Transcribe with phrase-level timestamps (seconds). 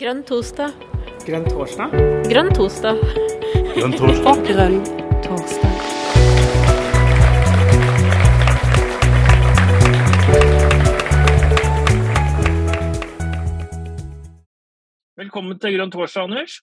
[0.00, 0.72] Grønn torsdag.
[1.26, 1.94] Grønn torsdag?
[2.30, 3.00] Grønn torsdag.
[3.76, 4.42] Grønn torsdag.
[4.50, 4.80] Grønn
[5.26, 6.86] torsdag.
[15.16, 16.56] Velkommen til Grønn torsdag, Anders.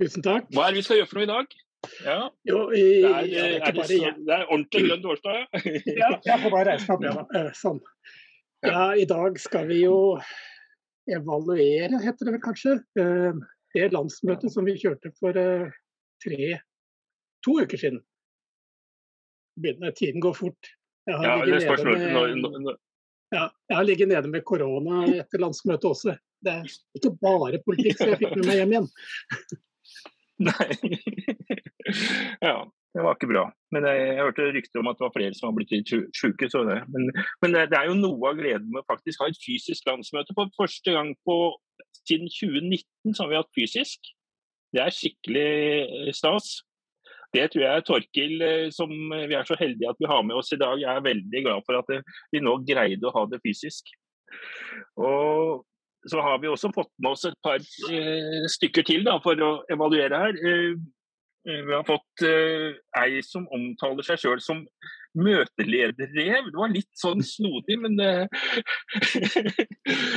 [0.00, 0.46] Tusen takk.
[0.54, 1.56] Hva er det vi skal gjøre for noe i dag?
[2.04, 2.18] Ja,
[2.48, 5.02] Jo, i, det er, ja, det er er det, bare så, det er ordentlig grønn
[5.04, 5.44] torsdag, ja.
[6.00, 7.42] Ja, jeg får bare reise meg opp, jeg.
[7.50, 7.80] Eh, Sånn.
[8.64, 9.96] Ja, I dag skal vi jo
[11.10, 13.42] evaluere, heter det vel kanskje, eh,
[13.74, 15.72] det landsmøtet som vi kjørte for eh,
[16.24, 16.58] tre,
[17.44, 18.00] to uker siden.
[19.60, 20.72] Begynner, tiden går fort.
[21.06, 22.78] Jeg har, ja ligget nede med,
[23.34, 26.14] ja, jeg har ligget nede med korona etter landsmøtet også.
[26.44, 28.88] Det er ikke bare politikk, så jeg fikk med meg hjem igjen.
[30.48, 30.68] Nei.
[32.46, 32.56] ja,
[32.94, 33.44] det var ikke bra.
[33.74, 36.48] Men jeg, jeg hørte rykter om at det var flere som var blitt litt sjuke.
[36.94, 37.08] Men,
[37.42, 40.36] men det, er jo noe av gleden med å faktisk ha et fysisk landsmøte.
[40.36, 41.38] For første gang på,
[42.04, 44.14] siden 2019 så har vi hatt fysisk.
[44.74, 46.54] Det er skikkelig eh, stas.
[47.34, 50.54] Det tror jeg Torkil, eh, som vi er så heldige at vi har med oss
[50.54, 53.90] i dag, er veldig glad for at eh, vi nå greide å ha det fysisk.
[55.02, 55.64] Og
[56.10, 59.54] så har vi også fått med oss et par eh, stykker til da, for å
[59.72, 60.44] evaluere her.
[61.48, 64.62] Eh, vi har fått uh, ei som omtaler seg sjøl som
[65.14, 66.48] møtelederrev.
[66.48, 68.24] Det var litt sånn snodig, men uh,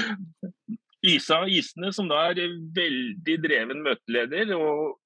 [1.13, 4.55] Isa Isene, som da er veldig dreven møteleder.
[4.55, 4.97] og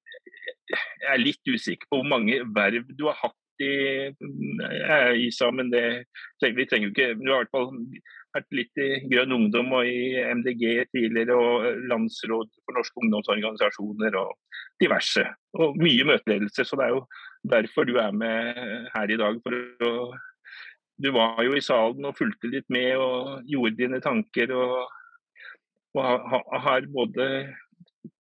[0.70, 4.10] Jeg er litt usikker på hvor mange verv du har hatt i
[5.28, 5.84] Isa, men det,
[6.42, 7.68] vi trenger jo ikke Du har i hvert fall
[8.34, 14.32] vært litt i Grønn Ungdom og i MDG tidligere, og Landsråd for norske ungdomsorganisasjoner og
[14.82, 15.24] diverse.
[15.58, 17.02] Og mye møteledelse, så det er jo
[17.52, 19.40] derfor du er med her i dag.
[19.44, 19.58] for
[19.88, 20.12] å
[21.02, 24.52] du var jo i salen og fulgte litt med og gjorde dine tanker.
[24.54, 24.88] Og,
[25.96, 27.28] og ha- ha- har både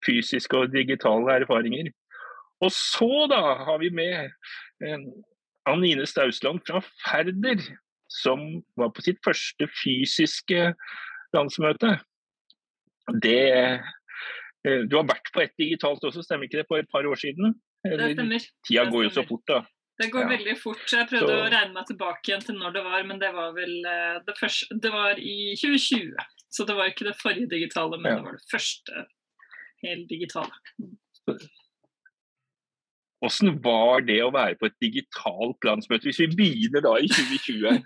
[0.05, 1.91] fysiske og digitale erfaringer.
[2.61, 4.31] Og så da har vi med
[4.85, 5.05] eh,
[5.69, 7.61] Anine Stausland fra Færder,
[8.11, 8.41] som
[8.79, 10.73] var på sitt første fysiske
[11.35, 11.95] landsmøte.
[13.23, 17.07] Det eh, Du har vært på ett digitalt også, stemmer ikke det, for et par
[17.09, 17.55] år siden?
[17.83, 18.43] Det stemmer.
[18.67, 19.61] Tida går jo så fort, da.
[20.01, 20.29] Det går Ja.
[20.37, 20.83] veldig fort.
[20.91, 23.51] Jeg prøvde Så- å regne meg tilbake igjen til når det var, men det var
[23.53, 26.13] vel eh, det første Det var i 2020.
[26.51, 28.15] Så det var ikke det forrige digitale, men Ja.
[28.17, 29.05] det var det første
[29.83, 30.51] helt digitale.
[33.21, 37.83] Hvordan var det å være på et digitalt landsmøte, hvis vi begynner da i 2020?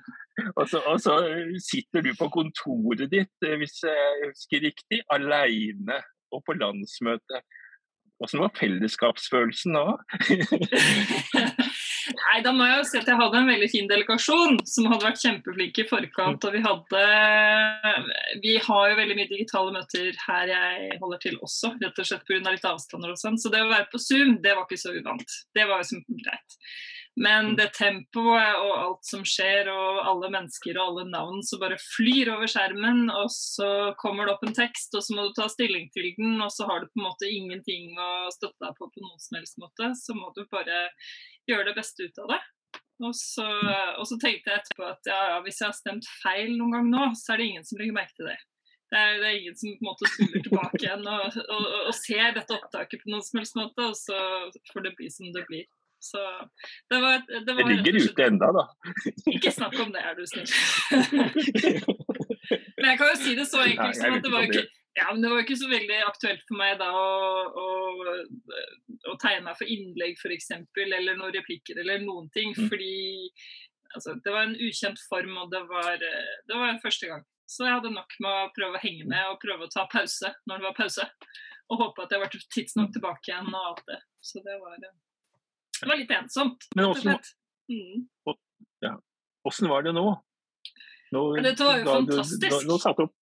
[0.55, 1.15] Og så, og så
[1.63, 5.99] sitter du på kontoret ditt, eh, hvis jeg husker riktig, alene
[6.31, 7.43] og på landsmøte.
[8.15, 9.85] Hvordan var fellesskapsfølelsen da?
[12.25, 15.05] Nei, da må jeg jo si at jeg hadde en veldig fin delegasjon som hadde
[15.05, 16.47] vært kjempeflinke i forkant.
[16.47, 17.03] Og vi hadde
[18.41, 22.25] Vi har jo veldig mye digitale møter her jeg holder til også, rett og slett
[22.25, 22.41] pga.
[22.49, 23.37] litt avstander og sånn.
[23.37, 25.39] Så det å være på Zoom, det var ikke så uvant.
[25.53, 26.59] Det var jo som greit.
[27.15, 31.77] Men det tempoet og alt som skjer, og alle mennesker og alle navn som bare
[31.79, 33.69] flyr over skjermen, og så
[34.01, 36.67] kommer det opp en tekst, og så må du ta stilling til den, og så
[36.67, 39.93] har du på en måte ingenting å støtte deg på på noen som helst måte,
[39.95, 40.89] så må du bare
[41.49, 42.41] gjøre det beste ut av det.
[43.03, 43.45] Og så,
[43.99, 46.85] og så tenkte jeg etterpå at ja, ja, hvis jeg har stemt feil noen gang
[46.93, 48.37] nå, så er det ingen som legger merke til det.
[48.93, 51.95] Det er, det er ingen som på en måte spoler tilbake igjen og, og, og
[51.97, 54.19] ser dette opptaket på noen som helst måte, og så
[54.71, 55.65] får det bli som det blir.
[56.05, 56.21] Så
[56.93, 58.65] det var, det Det ligger slett- ute enda, da.
[59.33, 60.45] Ikke snakk om det, er du snill.
[62.77, 65.21] Men jeg kan jo si det så enkelt som at det var ikke ja, men
[65.21, 67.07] Det var ikke så veldig aktuelt for meg da å,
[67.59, 67.65] å,
[69.11, 70.51] å tegne meg for innlegg f.eks.
[70.85, 72.53] Eller noen replikker eller noen ting.
[72.55, 72.69] Mm.
[72.71, 72.93] Fordi
[73.91, 77.25] altså, det var en ukjent form, og det var, det var første gang.
[77.45, 80.31] Så jeg hadde nok med å prøve å henge med og prøve å ta pause
[80.47, 81.09] når det var pause.
[81.69, 83.99] Og håpe at jeg var tidsnok tilbake igjen og alt det.
[84.23, 86.69] Så det var, det var litt ensomt.
[86.77, 87.19] Men åssen.
[87.67, 88.07] Mm.
[88.85, 88.95] ja.
[89.69, 90.07] var det nå?
[91.13, 92.47] nå dette var jo da du- fantastisk.
[92.47, 93.15] da- Nå satte opp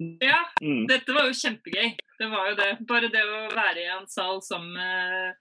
[0.00, 0.86] Ja, mm.
[0.88, 1.90] Dette var jo kjempegøy.
[2.20, 2.70] Det var jo det.
[2.84, 5.38] Bare det å være i en sal sammen med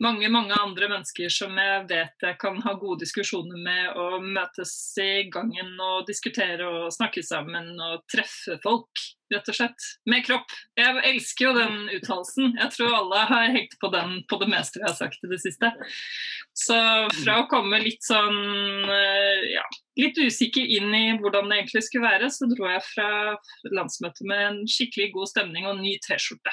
[0.00, 4.72] mange mange andre mennesker som jeg vet jeg kan ha gode diskusjoner med, og møtes
[5.02, 9.02] i gangen og diskutere og snakke sammen og treffe folk,
[9.34, 9.90] rett og slett.
[10.10, 10.54] Med kropp.
[10.78, 12.54] Jeg elsker jo den uttalelsen.
[12.62, 15.42] Jeg tror alle har hengt på den på det meste jeg har sagt i det
[15.42, 15.74] siste.
[16.56, 16.78] Så
[17.20, 19.66] fra å komme litt sånn eh, ja,
[20.00, 23.10] litt usikker inn i hvordan det egentlig skulle være, så dro jeg fra
[23.74, 26.52] landsmøtet med en skikkelig god stemning og ny T-skjorte.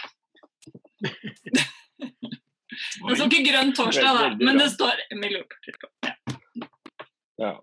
[2.68, 5.90] Det står ikke grønn torsdag, da, men det står Miljøpartiet på.
[6.08, 6.14] Ja.
[7.38, 7.54] Ja.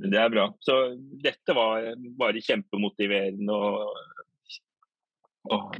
[0.00, 0.46] Det er bra.
[0.64, 0.76] Så
[1.22, 3.96] dette var bare kjempemotiverende og,
[5.52, 5.74] og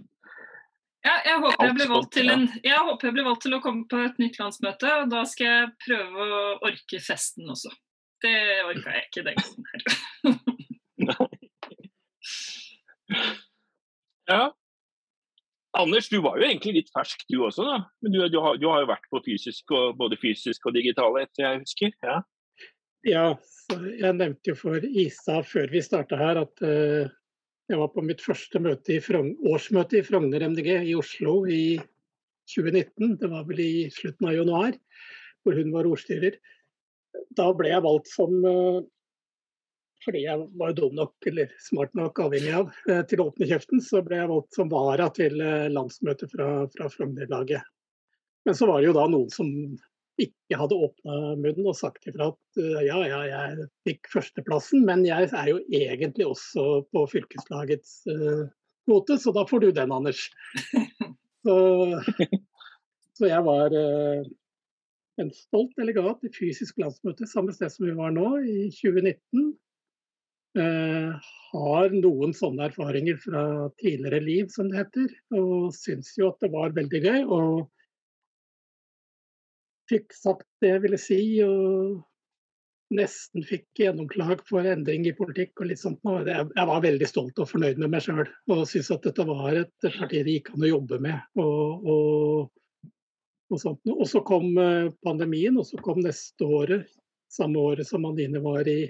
[1.00, 3.87] Ja, jeg håper jeg, blir valgt en, jeg håper jeg blir valgt til å komme
[3.88, 7.73] på et nytt landsmøte, og da skal jeg prøve å orke festen også.
[8.20, 8.35] Det
[8.67, 9.81] orka jeg ikke den gangen her.
[14.35, 14.43] ja.
[15.80, 17.78] Anders, du var jo egentlig litt fersk du også, da.
[18.04, 21.24] Men du, du, har, du har, jo vært på fysisk og, både fysisk og digitale,
[21.26, 21.94] etter jeg husker?
[22.06, 22.18] Ja,
[23.08, 23.24] ja
[23.70, 27.10] jeg nevnte jo for Isa før vi starta her at uh,
[27.70, 28.58] jeg var på mitt første
[28.90, 31.78] i årsmøte i Frogner MDG i Oslo i
[32.50, 33.18] 2019.
[33.20, 34.74] Det var vel i slutten av januar,
[35.44, 36.40] hvor hun var ordstyrer.
[37.38, 38.80] Da ble jeg valgt som eh,
[40.05, 43.82] fordi jeg var dum nok, eller smart nok, avhengig av, eh, til å åpne kjeften,
[43.85, 47.67] så ble jeg valgt som vara til eh, landsmøtet fra, fra Frogner-laget.
[48.49, 49.50] Men så var det jo da noen som
[50.20, 55.05] ikke hadde åpna munnen og sagt ifra at uh, ja, ja, jeg fikk førsteplassen, men
[55.06, 58.44] jeg er jo egentlig også på fylkeslagets uh,
[58.88, 60.26] kvote, så da får du den, Anders.
[61.47, 61.56] så,
[63.17, 64.29] så, jeg var uh,
[65.20, 69.52] en stolt delegat i fysisk landsmøte samme sted som vi var nå, i 2019.
[70.58, 73.43] har noen sånne erfaringer fra
[73.79, 77.20] tidligere liv, som det heter, og syns jo at det var veldig gøy.
[77.26, 77.69] og
[79.91, 82.00] fikk sagt det jeg ville si, og
[82.94, 86.00] nesten fikk gjennomklag for endring i politikk og litt sånt.
[86.05, 89.91] Jeg var veldig stolt og fornøyd med meg sjøl og syntes at dette var et
[89.99, 91.20] parti det gikk an å jobbe med.
[91.43, 92.88] Og, og,
[93.50, 93.82] og, sånt.
[93.94, 96.91] og så kom eh, pandemien, og så kom neste året,
[97.31, 98.82] samme året som Anine var i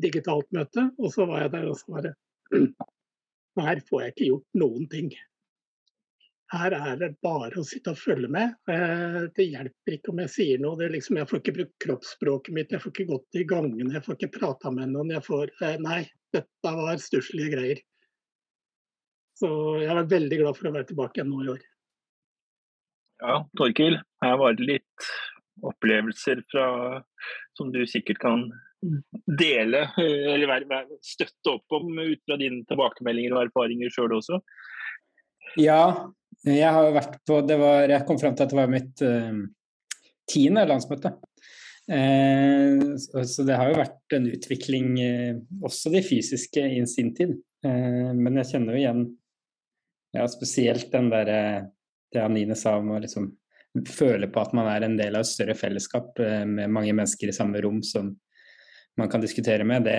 [0.00, 2.16] digitalt møte, og så var jeg der og svaret.
[3.60, 5.12] Her får jeg ikke gjort noen ting.
[6.52, 8.52] Her er det bare å sitte og følge med.
[8.68, 10.88] Eh, det hjelper ikke om jeg sier noe.
[10.92, 14.18] Liksom, jeg får ikke brukt kroppsspråket mitt, jeg får ikke gått i gangene, jeg får
[14.18, 15.14] ikke prata med noen.
[15.24, 16.02] Får, eh, nei,
[16.36, 17.80] dette var stusslige greier.
[19.40, 19.48] Så
[19.80, 21.62] jeg er veldig glad for å være tilbake igjen nå i år.
[23.22, 25.08] Ja, Torkil, her var det litt
[25.62, 26.66] opplevelser fra,
[27.56, 28.48] som du sikkert kan
[29.38, 34.40] dele, eller eller støtte opp om ut fra dine tilbakemeldinger og erfaringer sjøl også?
[35.60, 36.10] Ja,
[36.46, 39.02] jeg har jo vært på det var, Jeg kom fram til at det var mitt
[39.06, 39.42] uh,
[40.30, 41.14] tiende landsmøte.
[41.90, 47.14] Uh, så, så, det har jo vært en utvikling, uh, også de fysiske, i sin
[47.14, 47.38] tid.
[47.62, 49.02] men jeg kjenner jo igjen
[50.16, 51.68] ja, spesielt den derre
[52.10, 53.28] det Anine sa om å liksom
[53.86, 57.36] føle på at man er en del av et større fellesskap med mange mennesker i
[57.36, 58.10] samme rom som
[59.00, 59.98] man kan diskutere med, det,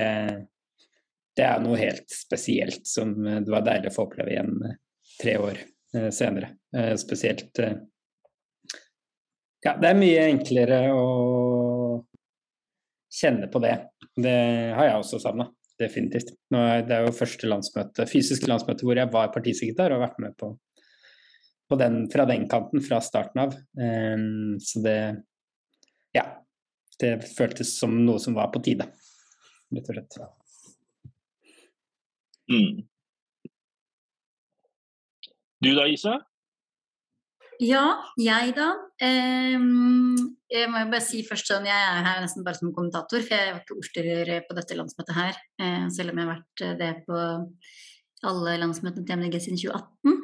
[1.37, 4.57] det er noe helt spesielt som det var deilig å få oppleve igjen
[5.21, 5.61] tre år
[5.95, 6.49] Eh, senere.
[6.77, 7.73] Eh, spesielt eh,
[9.63, 11.03] Ja, det er mye enklere å
[13.13, 13.77] kjenne på det.
[14.17, 14.33] Det
[14.75, 15.45] har jeg også savna,
[15.79, 16.33] definitivt.
[16.51, 20.35] Det er jo første landsmøte, fysiske landsmøte hvor jeg var partisekretær og har vært med
[20.41, 20.49] på,
[21.71, 23.55] på den, fra den kanten fra starten av.
[24.59, 24.97] Så det
[26.17, 26.25] Ja.
[27.01, 28.85] Det føltes som noe som var på tide,
[29.73, 30.19] rett og slett.
[32.51, 32.83] Mm.
[35.63, 36.19] Du da, Isa?
[37.63, 37.83] Ja,
[38.19, 38.71] jeg da.
[38.99, 40.17] Um,
[40.51, 43.35] jeg må jo bare si først sånn, Jeg er her nesten bare som kommentator, for
[43.35, 45.39] jeg var ikke ordstyrer på dette landsmøtet her.
[45.61, 47.21] Uh, selv om jeg har vært det på
[48.27, 50.19] alle landsmøtene til MDG siden 2018.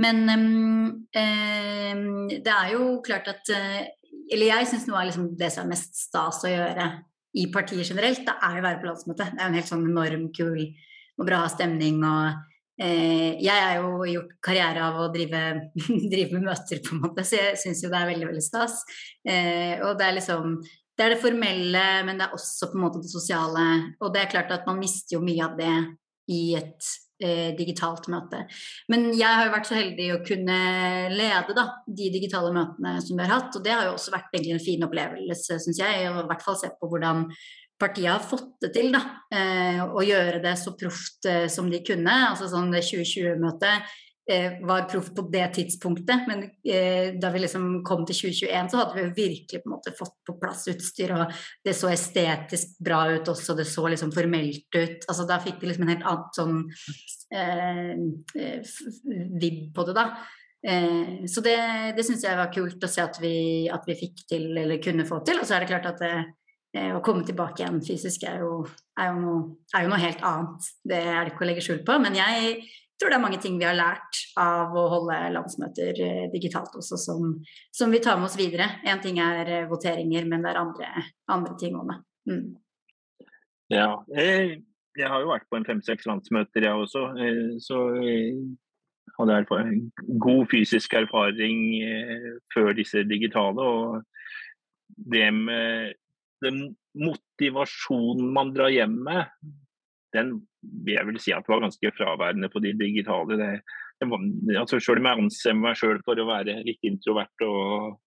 [0.00, 0.90] Men um,
[1.20, 3.82] um, det er jo klart at uh,
[4.30, 6.90] Eller jeg syns noe av liksom det som er mest stas å gjøre
[7.40, 9.34] i partiet generelt, det er å være på landsmøtet.
[9.34, 12.00] Det er en helt sånn enorm kul og bra stemning.
[12.06, 12.46] og
[12.80, 15.40] Eh, jeg er jo gjort karriere av å drive,
[16.12, 18.78] drive med møter, på en måte, så jeg syns jo det er veldig veldig stas.
[19.20, 20.54] Eh, og det er liksom
[20.96, 23.66] det er det formelle, men det er også på en måte det sosiale.
[24.04, 25.76] Og det er klart at man mister jo mye av det
[26.32, 26.88] i et
[27.22, 28.42] eh, digitalt møte.
[28.92, 30.58] Men jeg har jo vært så heldig å kunne
[31.14, 33.56] lede da, de digitale møtene som vi har hatt.
[33.56, 36.06] Og det har jo også vært egentlig en fin opplevelse, syns jeg.
[36.10, 37.26] Og i hvert fall se på hvordan
[37.80, 39.00] partiet har fått det til, da.
[39.32, 42.16] Eh, å gjøre det så proft eh, som de kunne.
[42.30, 43.98] Altså sånn det 2020-møtet eh,
[44.66, 48.96] var proff på det tidspunktet, men eh, da vi liksom kom til 2021, så hadde
[48.98, 51.32] vi virkelig på en måte fått på plass utstyr, og
[51.66, 55.06] det så estetisk bra ut også, det så liksom formelt ut.
[55.06, 56.58] Altså da fikk vi liksom en helt annen sånn
[57.34, 57.94] eh,
[58.44, 58.74] eh,
[59.40, 60.06] vibb på det, da.
[60.60, 61.56] Eh, så det,
[61.96, 63.34] det syns jeg var kult å se at vi,
[63.72, 65.40] at vi, fikk til, eller kunne få til.
[65.40, 66.14] Og så er det klart at det,
[66.70, 68.60] Eh, å komme tilbake igjen fysisk er jo,
[68.94, 69.38] er, jo noe,
[69.74, 70.68] er jo, noe, helt annet.
[70.86, 71.96] Det er det ikke å legge skjul på.
[72.02, 72.60] Men jeg
[73.00, 76.98] tror det er mange ting vi har lært av å holde landsmøter eh, digitalt også,
[77.00, 77.36] som,
[77.74, 78.68] som vi tar med oss videre.
[78.84, 80.90] Én ting er eh, voteringer, men det er andre,
[81.32, 81.94] andre ting òg,
[82.30, 82.48] mm.
[83.70, 84.64] Ja, jeg,
[84.98, 87.04] jeg, har jo vært på en fem-seks landsmøter, jeg også.
[87.62, 88.32] Så jeg
[89.18, 89.84] hadde erfaring,
[90.22, 93.62] god fysisk erfaring eh, før disse digitale.
[93.62, 94.02] Og
[95.10, 95.94] det med
[96.44, 96.62] den
[96.98, 99.30] motivasjonen man drar hjem med,
[100.16, 100.34] den
[100.84, 103.38] vil jeg vel si at var ganske fraværende på de digitale.
[103.40, 103.50] Det,
[104.00, 104.24] det var,
[104.62, 107.98] altså selv om jeg anser meg sjøl for å være litt introvert og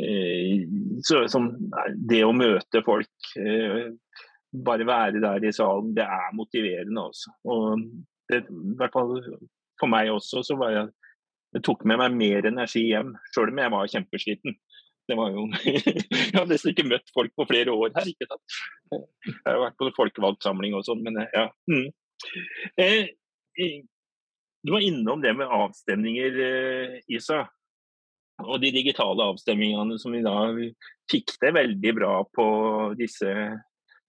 [0.00, 0.64] eh,
[1.06, 1.52] så, sånn,
[2.10, 3.92] Det å møte folk, eh,
[4.64, 7.08] bare være der i salen, det er motiverende.
[7.10, 7.32] Også.
[7.50, 7.86] Og
[8.30, 9.16] det, I hvert fall
[9.80, 10.92] for meg også, så var jeg,
[11.54, 14.56] det tok med meg mer energi hjem, sjøl om jeg var kjempesliten.
[15.08, 18.08] Det var jo Jeg har nesten ikke møtt folk på flere år her.
[18.08, 18.60] ikke sant?
[18.92, 21.48] Jeg har vært på folkevalgtsamling og sånn, men ja.
[21.70, 21.90] Mm.
[22.80, 23.12] Eh,
[24.64, 27.44] du var innom det med avstemninger, eh, Isa.
[28.42, 30.38] Og de digitale avstemningene som vi da
[31.10, 32.46] fikk det veldig bra på
[32.98, 33.30] disse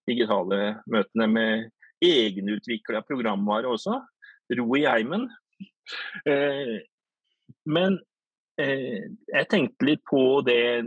[0.08, 1.68] digitale møtene med
[2.04, 4.00] egenutvikla programvare også.
[4.58, 5.28] Ro i heimen.
[6.25, 6.80] Eh,
[7.70, 8.15] men eh,
[8.58, 10.84] jeg tenkte litt på det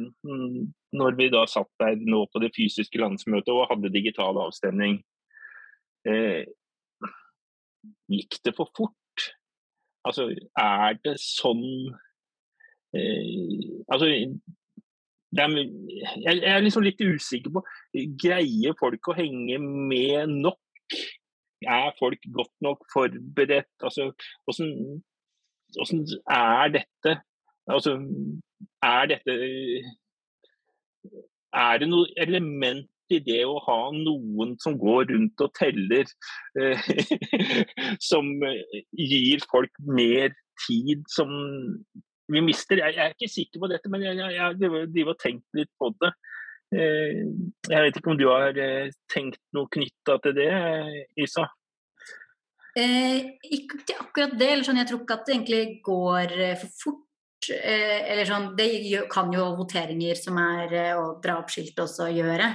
[0.97, 5.03] når vi da satt der nå på det fysiske landsmøtet og hadde digital avstemning.
[6.09, 6.47] Eh,
[8.09, 9.27] gikk det for fort?
[10.09, 11.65] Altså, er det sånn
[12.89, 15.51] Altså er,
[16.25, 17.61] jeg er liksom litt usikker på
[18.23, 20.97] Greier folk å henge med nok?
[21.69, 23.75] Er folk godt nok forberedt?
[23.83, 24.09] Altså,
[24.49, 24.73] hvordan,
[25.77, 27.19] hvordan er dette?
[27.69, 27.97] Altså,
[28.83, 29.35] er dette
[31.53, 36.05] Er det noe element i det å ha noen som går rundt og teller,
[36.61, 36.91] eh,
[38.11, 38.27] som
[38.93, 40.35] gir folk mer
[40.67, 41.33] tid som
[42.29, 42.83] vi mister?
[42.83, 46.13] Jeg, er ikke sikker på dette, men jeg, jeg, tenkt litt på det.
[46.77, 47.25] Eh,
[47.71, 50.51] jeg vet ikke om du har eh, tenkt noe knytta til det,
[51.17, 51.49] Isa?
[52.79, 54.53] Eh, ikke akkurat det.
[54.53, 57.05] eller sånn, Jeg tror ikke at det egentlig går eh, for fort.
[57.49, 62.53] Eh, eller sånn, Det kan jo voteringer som er å dra opp skilt også gjøre.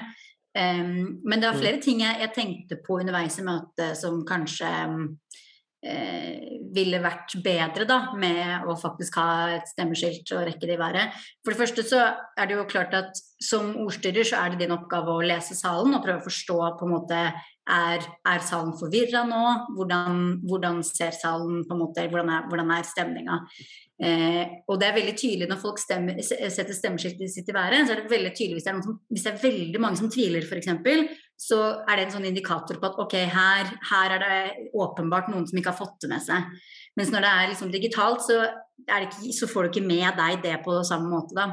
[0.53, 1.61] Um, men det var mm.
[1.63, 4.67] flere ting jeg, jeg, tenkte på underveis i møtet som kanskje
[5.81, 10.81] eh, ville vært bedre da, med å faktisk ha et stemmeskilt og rekke det i
[10.81, 11.17] været.
[11.41, 12.03] For det første så
[12.37, 15.97] er det jo klart at som ordstyrer så er det din oppgave å lese salen
[15.97, 17.23] og prøve å forstå på en måte
[17.69, 19.43] er, er salen forvirra nå?
[19.77, 23.37] Hvordan, hvordan, ser salen på en måte, hvordan er, hvordan er stemninga?
[24.03, 27.93] Eh, og det er veldig tydelig når folk stemmer, setter stemmeskiltet sitt i været, så
[27.93, 30.43] er det veldig tydelig hvis det er, som, hvis det er veldig mange som tviler
[30.43, 35.31] f.eks., så er det en sånn indikator på at ok, her, her, er det åpenbart
[35.31, 36.51] noen som ikke har fått det med seg.
[36.99, 38.41] Mens når det er liksom digitalt, så,
[38.85, 41.35] ikke, så, får du ikke med deg det på samme måte.
[41.37, 41.47] Da.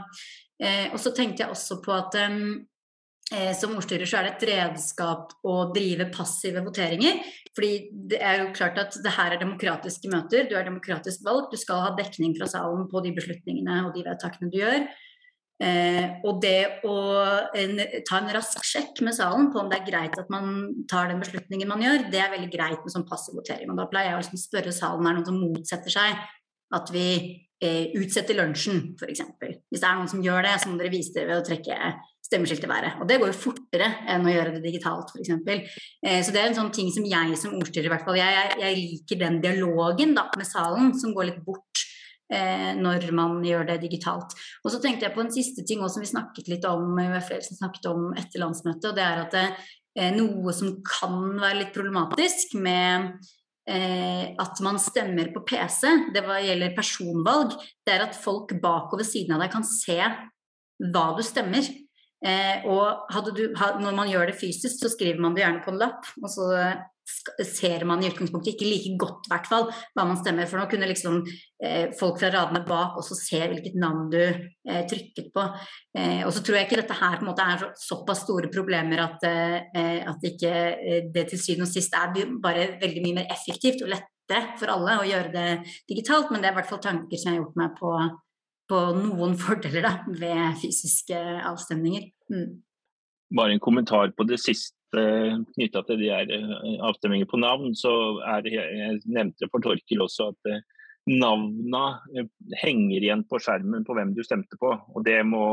[0.61, 2.61] Eh, og så tenkte jeg også på at um,
[3.55, 7.21] som ordstyrer så er det et redskap å drive passive voteringer.
[7.55, 7.71] Fordi
[8.11, 11.61] det er jo klart at det her er demokratiske møter, du er demokratisk valgt, du
[11.61, 14.85] skal ha dekning fra salen på de beslutningene og de vedtakene du gjør.
[15.61, 16.95] Eh, og det å
[17.61, 21.11] en, ta en rask sjekk med salen på om det er greit at man tar
[21.11, 23.69] den beslutningen man gjør, det er veldig greit med sånn passiv votering.
[23.69, 26.23] Og da pleier jeg å liksom spørre salen er det noen som motsetter seg
[26.81, 27.07] at vi
[27.61, 29.27] eh, utsetter lunsjen, f.eks.
[29.43, 31.77] Hvis det er noen som gjør det, så må dere vise det ved å trekke
[32.31, 32.99] stemmeskiltet i været.
[33.03, 35.33] Og det går jo fortere enn å gjøre det digitalt, f.eks.
[35.35, 38.53] Eh, så det er en sånn ting som jeg som ordstyrer i hvert fall, jeg,
[38.63, 41.85] jeg, liker den dialogen da, med salen som går litt bort
[42.33, 44.37] eh, når man gjør det digitalt.
[44.63, 47.43] Og så tenkte jeg på en siste ting også, som vi snakket litt om, flere
[47.47, 51.75] som snakket om etter landsmøtet, og det er at eh, noe som kan være litt
[51.75, 53.13] problematisk med
[53.71, 58.95] eh, at man stemmer på PC, det hva gjelder personvalg, det er at folk bak
[58.95, 59.99] og ved siden av deg kan se
[60.81, 61.67] hva du stemmer.
[62.21, 65.81] Eh, og du, når man gjør det fysisk, så skriver man det gjerne på en
[65.81, 66.09] lapp.
[66.21, 66.49] Og så
[67.45, 70.49] ser man i utgangspunktet ikke like godt hvert fall, hva man stemmer.
[70.49, 71.21] For nå kunne liksom
[71.63, 75.47] eh, folk fra radene bak også se hvilket navn du eh, trykket på.
[75.99, 78.53] Eh, og så tror jeg ikke dette her på en måte er så, såpass store
[78.53, 83.21] problemer at, eh, at ikke eh, det til syvende og sist er bare veldig mye
[83.21, 85.49] mer effektivt og lettere for alle å gjøre det
[85.91, 86.33] digitalt.
[86.33, 87.95] Men det er i hvert fall tanker som jeg har gjort meg på,
[88.71, 91.19] på noen fordeler da, ved fysiske
[91.51, 92.09] avstemninger.
[92.33, 92.61] Mm.
[93.37, 95.05] Bare en kommentar på det siste
[95.55, 97.93] knytta til de her eh, avstemninger på navn, så
[98.27, 100.65] er det, jeg nevnte for Torkil også at eh,
[101.11, 101.85] navna
[102.15, 102.27] eh,
[102.63, 104.73] henger igjen på skjermen på hvem du stemte på.
[104.95, 105.45] Og det må,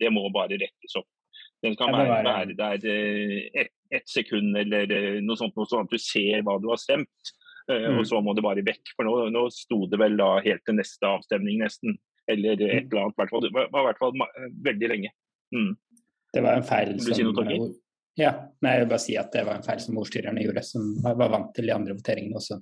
[0.00, 1.08] det må bare rettes opp.
[1.64, 2.82] Den kan være, være der
[3.56, 4.90] ett et sekund eller
[5.22, 7.34] noe sånt, sånn at du ser hva du har stemt.
[7.70, 8.00] Mm.
[8.00, 8.90] Og så må det bare vekk.
[8.96, 11.96] For nå, nå sto det vel da helt til neste avstemning, nesten.
[12.30, 12.90] Eller et mm.
[12.90, 13.16] eller annet.
[13.20, 14.14] Hvert fall, Det var i hvert fall
[14.68, 15.10] veldig lenge.
[15.54, 15.72] Mm.
[16.34, 17.72] Det var en feil som, si
[18.14, 18.30] ja,
[18.62, 21.30] nei, jeg vil bare si at det var en feil som ordstyrerne gjorde, som var
[21.32, 22.60] vant til de andre voteringene også.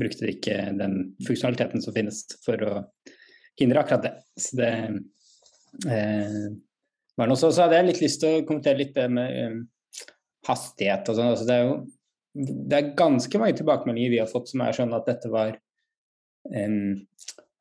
[0.00, 0.94] brukte de ikke den
[1.26, 2.78] funksjonaliteten som finnes for å
[3.60, 4.12] hindre akkurat det.
[4.40, 4.70] Så det
[5.90, 6.46] eh,
[7.20, 9.58] var noe så, så hadde jeg litt lyst til å kommentere litt det med um,
[10.48, 11.32] hastighet og sånn.
[11.34, 11.74] Altså, det er jo
[12.70, 15.56] det er ganske mange tilbakemeldinger vi har fått som er sånn at dette var
[16.54, 16.94] um,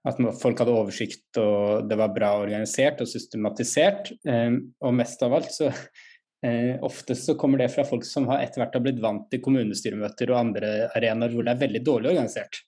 [0.07, 4.13] At folk hadde oversikt og det var bra organisert og systematisert.
[4.23, 5.67] Um, og mest av alt så
[6.47, 9.43] uh, oftest så kommer det fra folk som har etter hvert har blitt vant til
[9.43, 12.63] kommunestyremøter og andre arenaer hvor det er veldig dårlig organisert.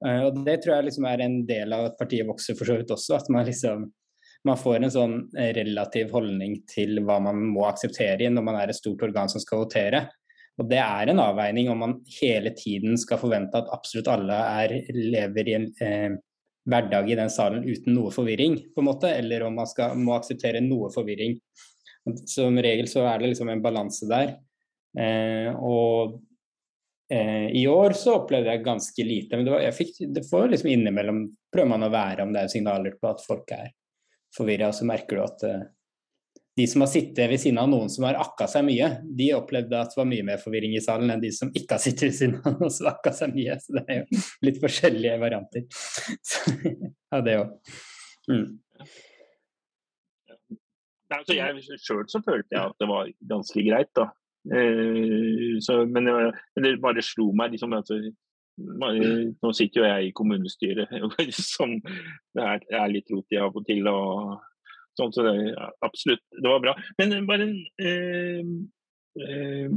[0.00, 2.80] Uh, og det tror jeg liksom er en del av at partiet vokser for så
[2.80, 3.20] vidt også.
[3.20, 3.90] At man liksom
[4.46, 5.14] man får en sånn
[5.56, 9.64] relativ holdning til hva man må akseptere når man er et stort organ som skal
[9.64, 10.04] votere.
[10.56, 14.76] Og Det er en avveining om man hele tiden skal forvente at absolutt alle er,
[14.94, 16.14] lever i en eh,
[16.66, 20.16] hverdag i den salen uten noe forvirring, på en måte, eller om man skal, må
[20.16, 21.38] akseptere noe forvirring.
[22.26, 24.36] Som regel så er det liksom en balanse der.
[24.98, 26.18] Eh, og
[27.12, 30.70] eh, i år så opplevde jeg ganske lite, men det, var, fikk, det får liksom
[30.72, 33.70] innimellom prøver man å være om det er signaler på at folk er
[34.36, 35.66] forvirra, så merker du at eh,
[36.56, 39.76] de som har sittet ved siden av noen som har akka seg mye, de opplevde
[39.76, 42.16] at det var mye mer forvirring i salen enn de som ikke har sittet ved
[42.16, 43.58] siden av noen som akka seg mye.
[43.60, 45.66] Så det er jo litt forskjellige varianter
[47.16, 47.74] av det òg.
[48.32, 48.46] Mm.
[51.16, 54.08] Altså, jeg sjøl så følte jeg at det var ganske greit, da.
[54.46, 57.98] Eh, så, men det bare slo meg liksom altså,
[58.56, 60.92] nå sitter jo jeg i kommunestyret,
[61.54, 63.86] som det er, er litt rot i av og til.
[63.92, 64.38] og
[64.96, 65.36] Sånn, så det,
[65.84, 66.76] absolutt, det var bra.
[67.00, 68.52] Men bare en eh,
[69.22, 69.72] eh,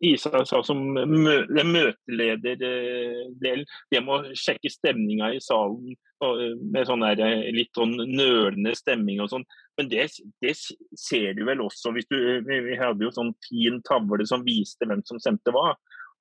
[0.00, 5.92] Isa sa som mø, møteleder-del, det med å sjekke stemninga i salen
[6.24, 6.40] og,
[6.72, 9.44] med sånn der, eh, litt sånn nølende stemming og sånn.
[9.76, 10.06] Men det,
[10.40, 10.54] det,
[10.96, 15.04] ser du vel også hvis du Vi hadde jo sånn fin tavle som viste hvem
[15.08, 15.74] som stemte hva.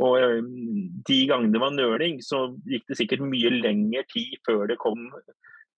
[0.03, 0.41] Og eh,
[1.08, 5.08] de gangene det var nøling, så gikk det sikkert mye lengre tid før det kom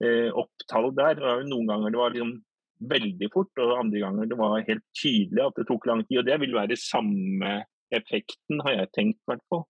[0.02, 1.22] eh, opp tall der.
[1.46, 2.40] Noen ganger det var liksom
[2.90, 6.22] veldig fort, og andre ganger det var helt tydelig at det tok lang tid.
[6.22, 7.54] og Det vil være samme
[7.94, 9.64] effekten, har jeg tenkt i hvert fall.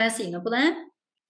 [0.00, 0.64] Jeg si noe på det?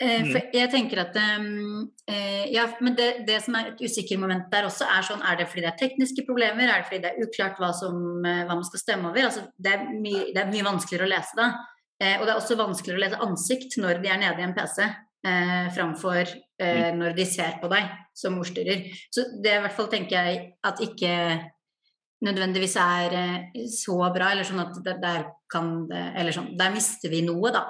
[0.00, 0.54] Eh, for mm.
[0.56, 4.64] jeg tenker at um, eh, ja, men det, det, som er et usikker moment der
[4.64, 6.70] også, er sånn Er det fordi det er tekniske problemer?
[6.70, 9.28] Er det fordi det er uklart hva, som, eh, hva man skal stemme over?
[9.28, 11.50] Altså, det, er mye, det, er mye vanskeligere å lese da.
[12.00, 14.56] Eh, og det er også vanskeligere å lese ansikt når de er nede i en
[14.56, 14.88] PC
[15.26, 17.00] eh, framfor eh, mm.
[17.00, 18.86] når de ser på deg som ordstyrer.
[19.12, 21.14] Så det i hvert fall tenker jeg at ikke
[22.26, 27.12] nødvendigvis er eh, så bra, eller sånn at der, kan det Eller sånn, der mister
[27.12, 27.68] vi noe, da.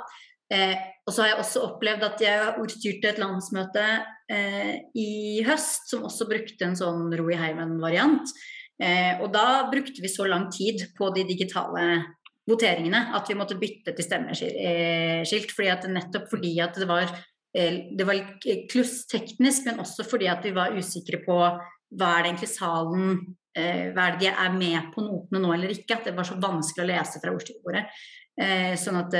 [0.50, 0.74] Eh,
[1.06, 3.84] og så har jeg også opplevd at jeg ordstyrte et landsmøte
[4.30, 8.34] eh, i høst som også brukte en sånn ro i heimen-variant.
[8.80, 11.86] Eh, og da brukte vi så lang tid på de digitale
[12.50, 15.52] voteringene at vi måtte bytte til stemmeskilt.
[15.54, 17.12] fordi at nettopp fordi at det var
[17.52, 22.22] det var litt kluss teknisk, men også fordi at vi var usikre på hva er
[22.22, 23.08] det egentlig salen
[23.58, 25.96] eh, Hva er det de er med på notene nå eller ikke?
[25.96, 27.82] At det var så vanskelig å lese fra ordstyrbordet.
[28.40, 29.18] Eh, sånn at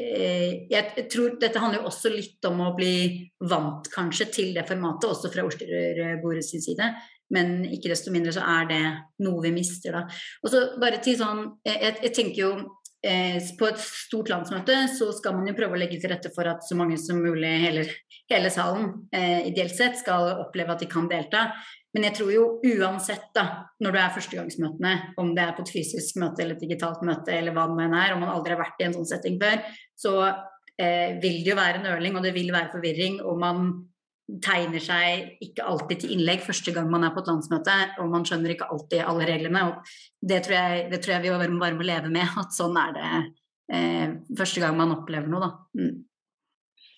[0.00, 5.10] jeg tror Dette handler jo også litt om å bli vant kanskje til det formatet,
[5.10, 6.88] også fra ordstyrebordet sin side.
[7.30, 8.82] Men ikke desto mindre så er det
[9.22, 10.06] noe vi mister da.
[10.42, 15.08] Og så bare til sånn jeg, jeg tenker jo Eh, på et stort landsmøte så
[15.16, 17.84] skal man jo prøve å legge til rette for at så mange som mulig, hele,
[18.28, 21.46] hele salen eh, ideelt sett, skal oppleve at de kan delta.
[21.96, 23.46] Men jeg tror jo uansett, da,
[23.82, 27.34] når du er førstegangsmøtene, om det er på et fysisk møte eller et digitalt møte
[27.34, 29.64] eller hva det nå er, om man aldri har vært i en sånn setting før,
[29.98, 33.18] så eh, vil det jo være nøling og det vil være forvirring.
[33.24, 33.72] Og man
[34.44, 38.26] tegner seg ikke alltid til innlegg første gang man er på et landsmøte, og man
[38.28, 39.64] skjønner ikke alltid alle reglene.
[39.68, 39.94] og
[40.32, 43.10] Det tror jeg, det tror jeg vi bare må leve med, at sånn er det
[43.74, 45.48] eh, første gang man opplever noe.
[45.48, 45.52] da.
[45.80, 45.98] Mm.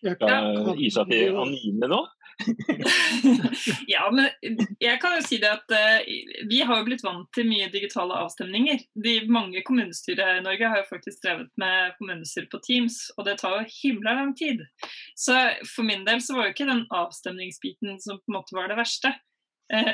[0.02, 2.00] Skal Isa til Anine nå?
[3.94, 4.28] ja, men
[4.80, 6.04] jeg kan jo si det at uh,
[6.50, 8.84] vi har jo blitt vant til mye digitale avstemninger.
[9.04, 13.38] De Mange kommunestyrer i Norge har jo faktisk drevet med kommunestyre på Teams, og det
[13.42, 14.64] tar jo himla lang tid.
[15.18, 15.36] Så
[15.74, 18.80] for min del så var jo ikke den avstemningsbiten som på en måte var det
[18.80, 19.14] verste.
[19.72, 19.92] Eh,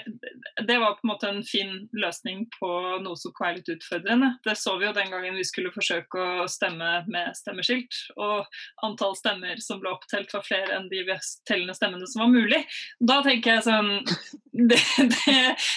[0.66, 2.70] det var på en måte en fin løsning på
[3.04, 4.32] noe som var litt utfordrende.
[4.44, 8.00] Det så vi jo den gangen vi skulle forsøke å stemme med stemmeskilt.
[8.18, 8.46] Og
[8.86, 11.04] antall stemmer som ble opptelt var flere enn de
[11.48, 12.64] tellende stemmene som var mulig.
[12.98, 13.92] Da tenker jeg sånn
[14.58, 14.78] Det,
[15.12, 15.34] det,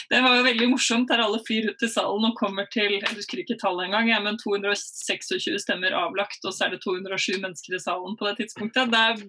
[0.10, 3.14] det var jo veldig morsomt der alle flyr ut i salen og kommer til jeg
[3.14, 7.78] husker ikke tallet engang, ja, men 226 stemmer avlagt, og så er det 207 mennesker
[7.78, 8.90] i salen på det tidspunktet.
[8.94, 9.22] Der,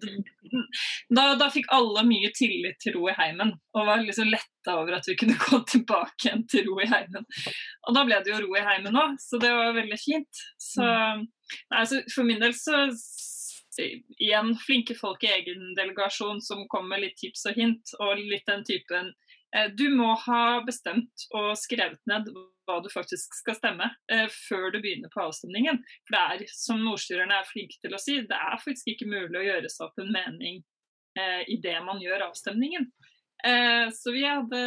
[1.12, 4.80] da, da fikk alle mye tillit til ro i heimen og var liksom lett letta
[4.80, 7.24] over at vi kunne gå tilbake igjen til ro i heimen.
[7.86, 10.44] Og da ble det jo ro i heimen òg, så det var veldig fint.
[10.58, 12.88] Så nei, så for min del så
[14.20, 18.46] igjen flinke folk i egen delegasjon som kommer med litt tips og hint, og litt
[18.46, 19.12] den typen
[19.76, 22.30] Du må ha bestemt og skrevet ned
[22.66, 25.80] hva du faktisk skal stemme, eh, før du begynner på avstemningen.
[26.06, 29.40] For det er, som ordstyrerne er flinke til å si, det er faktisk ikke mulig
[29.40, 30.62] å gjøre seg opp en mening
[31.18, 32.90] eh, idet man gjør avstemningen.
[33.42, 34.58] Eh, så vi hadde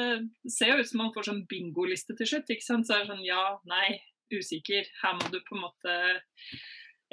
[0.43, 2.49] Det ser jo ut som man får sånn bingoliste til slutt.
[2.51, 2.87] ikke sant?
[2.87, 3.99] Så er det sånn ja, nei,
[4.33, 4.89] usikker.
[5.03, 5.99] Her må du på en måte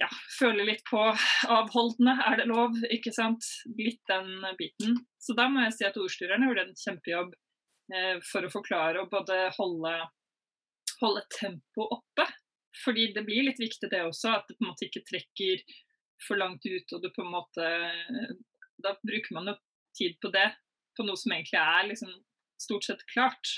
[0.01, 0.09] ja,
[0.39, 1.01] føle litt på
[1.53, 2.77] avholdende, er det lov?
[2.91, 3.47] Ikke sant?
[3.79, 4.99] Litt den biten.
[5.23, 7.42] Så da må jeg si at ordstyrerne gjorde en kjempejobb eh,
[8.27, 9.93] for å forklare og både holde,
[11.01, 12.27] holde tempoet oppe.
[12.83, 15.65] Fordi det blir litt viktig det også, at det på en måte ikke trekker
[16.27, 16.95] for langt ut.
[16.95, 17.67] og du på en måte,
[18.83, 19.57] Da bruker man jo
[19.95, 20.49] tid på det,
[20.97, 22.15] på noe som egentlig er liksom
[22.61, 23.53] stort sett klart.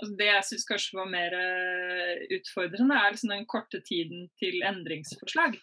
[0.00, 4.62] Altså det jeg syns kanskje var mer uh, utfordrende, er liksom den korte tiden til
[4.66, 5.58] endringsforslag.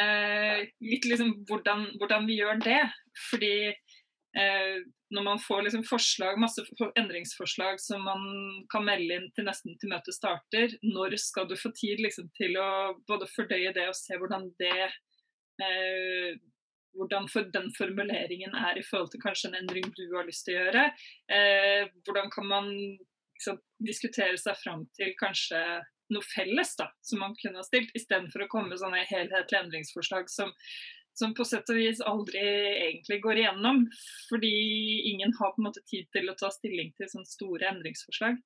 [0.00, 2.80] Eh, litt liksom hvordan, hvordan, vi gjør det.
[3.28, 3.54] Fordi
[4.32, 6.62] når man får liksom forslag, masse
[6.96, 8.22] endringsforslag som man
[8.72, 12.56] kan melde inn til nesten til møtet starter, når skal du få tid liksom til
[12.56, 12.70] å
[13.10, 14.88] både fordøye det og se hvordan det
[16.96, 20.56] hvordan for den formuleringen er i forhold til kanskje en endring du har lyst til
[20.56, 20.84] å gjøre.
[21.36, 22.70] Eh, hvordan kan man
[23.38, 25.60] liksom, diskutere seg fram til kanskje
[26.12, 30.28] noe felles da, som man kunne ha stilt, istedenfor å komme med sånne helhetlige endringsforslag
[30.32, 30.52] som,
[31.18, 33.84] som på sett og vis aldri egentlig går igjennom,
[34.30, 34.52] fordi
[35.12, 38.38] ingen har på en måte tid til å ta stilling til sånne store endringsforslag.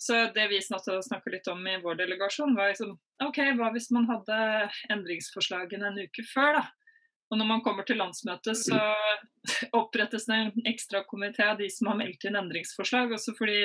[0.00, 4.08] Så det vi snakka litt om i vår delegasjon, var liksom OK, hva hvis man
[4.08, 4.36] hadde
[4.92, 6.68] endringsforslagene en uke før, da?
[7.30, 8.78] Og når man kommer til landsmøtet, så
[9.80, 13.12] opprettes det en ekstra komité av de som har meldt inn endringsforslag.
[13.14, 13.60] Og så får de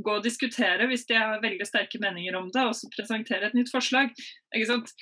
[0.00, 3.58] gå og diskutere hvis de har veldig sterke meninger om det, og så presentere et
[3.58, 4.14] nytt forslag.
[4.54, 4.94] Ikke sant?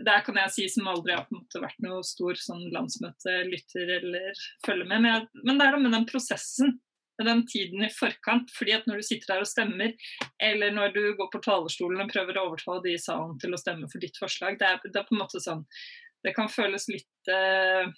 [0.00, 3.92] Der kan jeg si som aldri har på en måte vært noe stor sånn landsmøtelytter
[3.98, 5.04] eller følger med.
[5.04, 6.78] Men, men det er da med den prosessen,
[7.20, 8.50] med den tiden i forkant.
[8.56, 9.92] fordi at når du sitter der og stemmer,
[10.40, 13.60] eller når du går på talerstolen og prøver å overtale de i salen til å
[13.60, 15.66] stemme for ditt forslag, det er, det er på en måte sånn
[16.22, 17.88] det kan føles litt eh,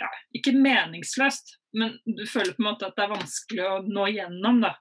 [0.00, 4.08] ja, ikke meningsløst, men du føler på en måte at det er vanskelig å nå
[4.12, 4.62] gjennom.
[4.64, 4.72] da.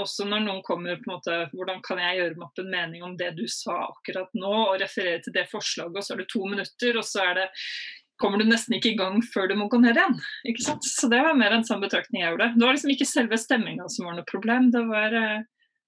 [0.00, 3.04] Også når noen kommer på en måte, Hvordan kan jeg gjøre meg opp en mening
[3.06, 6.28] om det du sa akkurat nå, og referere til det forslaget, og så er det
[6.32, 7.48] to minutter, og så det,
[8.20, 10.18] kommer du nesten ikke i gang før du må gå ned igjen.
[10.52, 10.84] ikke sant?
[10.86, 12.52] Så det var mer en sånn betraktning jeg gjorde.
[12.56, 15.42] Det var liksom ikke selve stemminga som var noe problem, det var eh,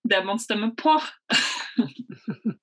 [0.08, 0.96] det man stemmer på.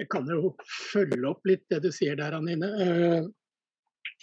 [0.00, 2.68] Jeg kan jo følge opp litt det du sier der, Anine.
[2.80, 3.26] Eh,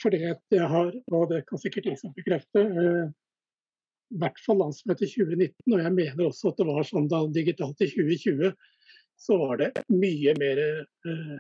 [0.01, 3.11] fordi jeg har, og det kan sikkert Isak bekrefte, eh,
[4.13, 7.83] i hvert fall landsmøtet 2019, og jeg mener også at det var sånn da digitalt
[7.83, 8.55] i 2020,
[9.17, 11.37] så var det mye mer eh,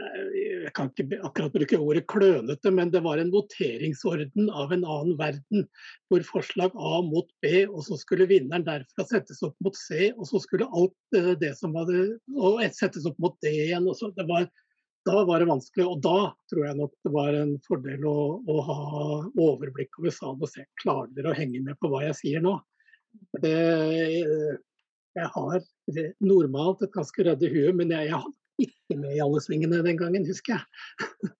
[0.00, 5.16] jeg kan ikke akkurat bruke ordet klønete, men det var en voteringsorden av en annen
[5.18, 5.66] verden.
[6.08, 10.10] Hvor forslag A mot B, og så skulle vinneren derfra settes opp mot C.
[10.16, 13.88] Og så skulle alt eh, det som hadde og settes opp mot D igjen.
[13.98, 14.48] Så, var,
[15.08, 15.86] da var det vanskelig.
[15.88, 18.80] Og da tror jeg nok det var en fordel å, å ha
[19.30, 20.66] overblikk over salen og se.
[20.82, 22.58] Klarer dere å henge med på hva jeg sier nå?
[23.42, 23.56] Det,
[25.18, 25.64] jeg har
[26.22, 30.26] normalt et ganske ryddig hue, men jeg, jeg ikke med i alle svingene den gangen,
[30.28, 31.30] husker jeg.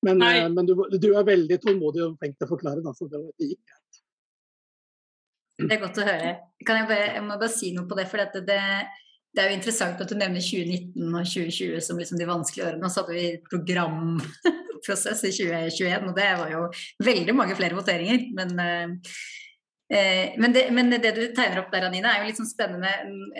[0.00, 3.04] Men, eh, men du, du, er veldig tålmodig og flink til å forklare, da, så
[3.12, 3.98] det, det gikk greit.
[5.60, 6.30] Det er godt å høre.
[6.56, 8.06] Jeg, bare, jeg, må bare si noe på det.
[8.08, 8.62] for det, det,
[9.34, 12.86] det, er jo interessant at du nevner 2019 og 2020 som liksom de vanskelige årene.
[12.86, 16.64] Og så hadde vi programprosess i 2021, og det var jo
[17.06, 18.26] veldig mange flere voteringer.
[18.36, 19.14] Men uh,
[19.90, 22.92] Eh, men det, men det, du tegner opp der, Anine, er jo litt sånn spennende.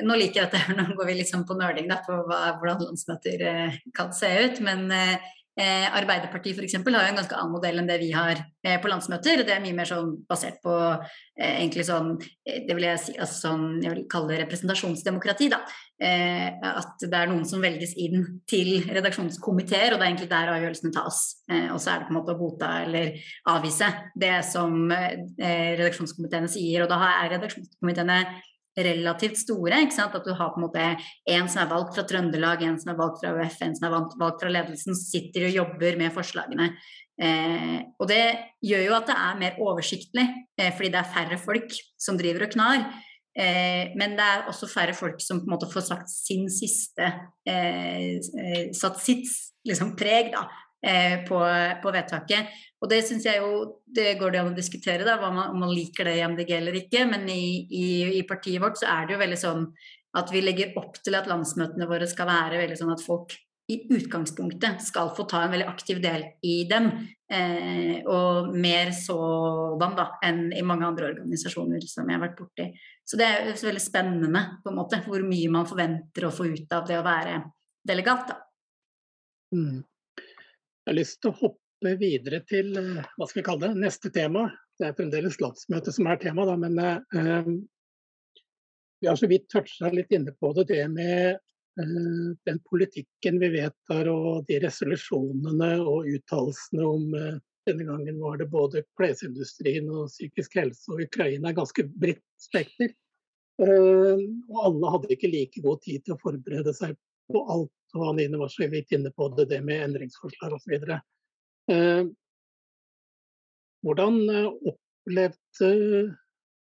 [0.03, 3.45] Nå liker jeg dette, nå går vi liksom på nerding da, på hva, hvordan landsmøter
[3.47, 4.59] eh, kan se ut.
[4.67, 6.77] Men eh, eh Arbeiderpartiet f.eks.
[6.79, 9.43] har jo en ganske annen modell enn det vi har eh, på landsmøter.
[9.45, 13.49] Det er mye mer sånn basert på eh, egentlig sånn Det vil jeg si altså
[13.49, 15.51] sånn, jeg vil kalle representasjonsdemokrati.
[15.51, 15.63] da.
[16.01, 20.53] Eh, at det er noen som velges inn til redaksjonskomiteer, og det er egentlig der
[20.55, 21.19] avgjørelsene tas.
[21.51, 23.11] Eh, og så er det på en måte å godta eller
[23.53, 26.87] avvise det som eh, redaksjonskomiteene sier.
[26.87, 28.23] Og da er redaksjonskomiteene
[28.79, 29.83] relativt store.
[29.83, 30.15] ikke sant?
[30.15, 30.87] At du har på en måte
[31.35, 33.95] en som er valgt fra Trøndelag, en som er valgt fra UF, en som er
[33.97, 36.73] valgt fra ledelsen, sitter og jobber med forslagene.
[37.21, 38.25] Eh, og det
[38.65, 42.47] gjør jo at det er mer oversiktlig, eh, fordi det er færre folk som driver
[42.47, 42.85] og knar.
[43.39, 47.07] Eh, men det er også færre folk som på en måte får sagt sin siste
[47.47, 49.29] eh, eh Satt sitt
[49.69, 50.49] liksom, preg da,
[50.83, 51.39] eh, på,
[51.83, 52.51] på, vedtaket.
[52.81, 56.09] Og det syns jeg jo det går det an å diskutere, da, om man liker
[56.09, 57.05] det i MDG eller ikke.
[57.11, 59.67] Men i, i, i, partiet vårt så er det jo veldig sånn
[60.17, 63.37] at vi legger opp til at landsmøtene våre skal være veldig sånn at folk
[63.71, 66.89] i utgangspunktet skal få ta en veldig aktiv del i dem.
[67.31, 72.67] Eh, og mer sådan da, enn i mange andre organisasjoner som jeg har vært borti.
[73.07, 76.49] Så det er jo veldig spennende på en måte, hvor mye man forventer å få
[76.51, 77.39] ut av det å være
[77.87, 78.33] delegat.
[78.33, 78.41] Da.
[79.55, 79.83] Mm.
[80.19, 81.60] Jeg har lyst til å hoppe
[82.01, 84.49] videre til eh, hva skal vi kalle det, neste tema.
[84.79, 87.53] Det er fremdeles landsmøtet som er tema, da, men eh,
[89.01, 91.41] vi har så vidt toucha litt inne på det, det med
[91.79, 97.37] Eh, den politikken vi vedtar og de resolusjonene og uttalelsene om eh,
[97.69, 102.91] denne gangen var det både klesindustrien og psykisk helse og Ukraina ganske bredt spekter.
[103.63, 106.97] Eh, og alle hadde ikke like god tid til å forberede seg
[107.31, 107.77] på alt.
[107.95, 110.77] Og Anine var så vidt inne på det, det med endringsforslag osv.
[113.81, 114.17] Hvordan
[114.71, 115.69] opplevde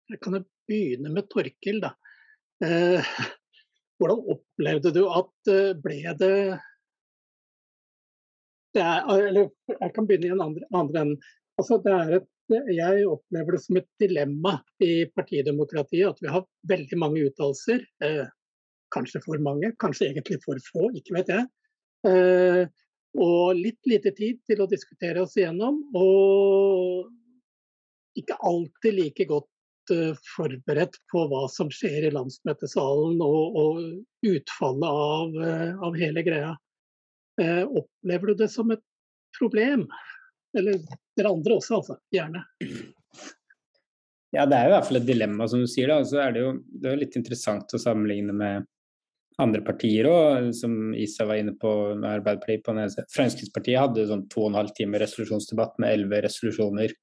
[0.08, 1.92] Jeg kan begynne med Torkil, da.
[3.98, 6.34] Hvordan opplevde du at eh, ble det,
[8.76, 11.30] det er, eller Jeg kan begynne i en andre, andre enden.
[11.58, 12.28] Altså, det er et,
[12.72, 17.82] jeg opplever det som et dilemma i partidemokratiet at vi har veldig mange uttalelser.
[18.06, 18.26] Eh,
[18.94, 21.48] kanskje for mange, kanskje egentlig for få, ikke vet jeg.
[22.08, 22.62] Eh,
[23.16, 25.80] og litt lite tid til å diskutere oss igjennom.
[25.96, 27.08] Og
[28.18, 29.48] ikke alltid like godt
[29.90, 36.24] Eh, forberedt på hva som skjer i landsmøtesalen og, og utfallet av, eh, av, hele
[36.26, 36.52] greia.
[37.40, 38.84] Eh, opplever du det som et
[39.38, 39.86] problem?
[40.56, 40.80] Eller
[41.16, 41.98] dere andre også, altså.
[42.12, 42.44] Gjerne.
[44.34, 45.88] Ja, det er jo i hvert fall et dilemma, som du sier.
[45.88, 48.68] da, så er Det jo det er litt interessant å sammenligne med
[49.42, 52.64] andre partier òg, som Isa var inne på med Arbeiderpartiet.
[52.64, 56.94] på den Fremskrittspartiet hadde sånn to og en halv time resolusjonsdebatt med elleve resolusjoner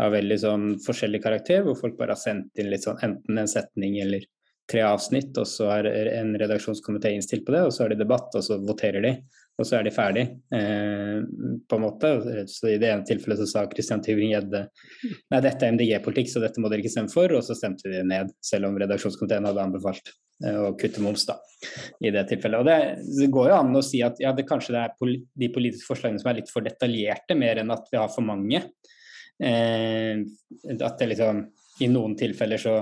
[0.00, 3.50] av veldig sånn forskjellig karakter, hvor folk bare har sendt inn litt sånn enten en
[3.50, 4.24] setning eller
[4.70, 8.30] tre avsnitt, og så er en redaksjonskomité innstilt på det, og så er det debatt,
[8.38, 9.12] og så voterer de,
[9.58, 10.22] og så er de ferdig,
[10.54, 11.18] eh,
[11.68, 12.12] på en måte.
[12.48, 16.62] Så i det ene tilfellet så sa Christian Tybring-Gjedde nei, dette er MDG-politikk, så dette
[16.62, 20.14] må dere ikke stemme for, og så stemte de ned, selv om redaksjonskomiteen hadde anbefalt
[20.50, 21.36] å kutte moms, da,
[22.02, 22.62] i det tilfellet.
[22.62, 22.78] Og det,
[23.20, 25.88] det går jo an å si at ja, det kanskje det er poli de politiske
[25.88, 28.64] forslagene som er litt for detaljerte, mer enn at vi har for mange.
[29.42, 30.22] Eh,
[30.76, 31.40] at det liksom
[31.82, 32.76] I noen tilfeller så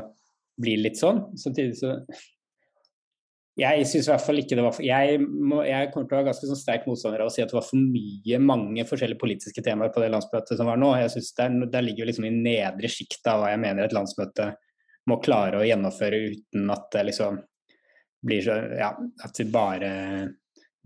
[0.61, 1.23] blir det litt sånn.
[1.38, 1.94] Samtidig så
[3.61, 6.18] Jeg syns i hvert fall ikke det var for, jeg, må, jeg kommer til å
[6.20, 9.20] være ganske sånn sterk motstander av å si at det var for mye mange forskjellige
[9.20, 10.94] politiske temaer på det landsmøtet som var nå.
[10.96, 14.53] Jeg synes Der, der ligger liksom i nedre sjikt av hva jeg mener et landsmøte
[15.11, 17.40] må klare å gjennomføre uten at det liksom
[18.27, 18.93] blir så Ja,
[19.25, 19.91] at vi bare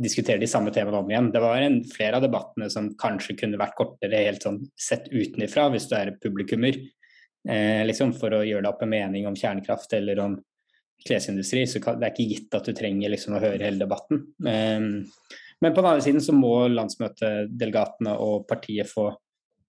[0.03, 1.31] diskuterer de samme temaene om igjen.
[1.33, 5.69] Det var en, flere av debattene som kanskje kunne vært kortere, helt sånn sett utenifra,
[5.71, 6.79] hvis du er publikummer.
[7.49, 10.39] Eh, liksom for å gjøre deg opp en mening om kjernekraft eller om
[11.05, 14.25] klesindustri, så kan, det er ikke gitt at du trenger liksom å høre hele debatten.
[14.47, 14.81] Eh,
[15.63, 19.13] men på den andre siden så må landsmøtedelegatene og partiet få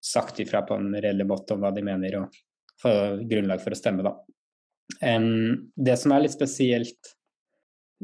[0.06, 2.42] sagt ifra på en reell måte om hva de mener, og
[2.82, 4.16] få grunnlag for å stemme, da.
[5.06, 5.30] Eh,
[5.76, 7.14] det som er litt spesielt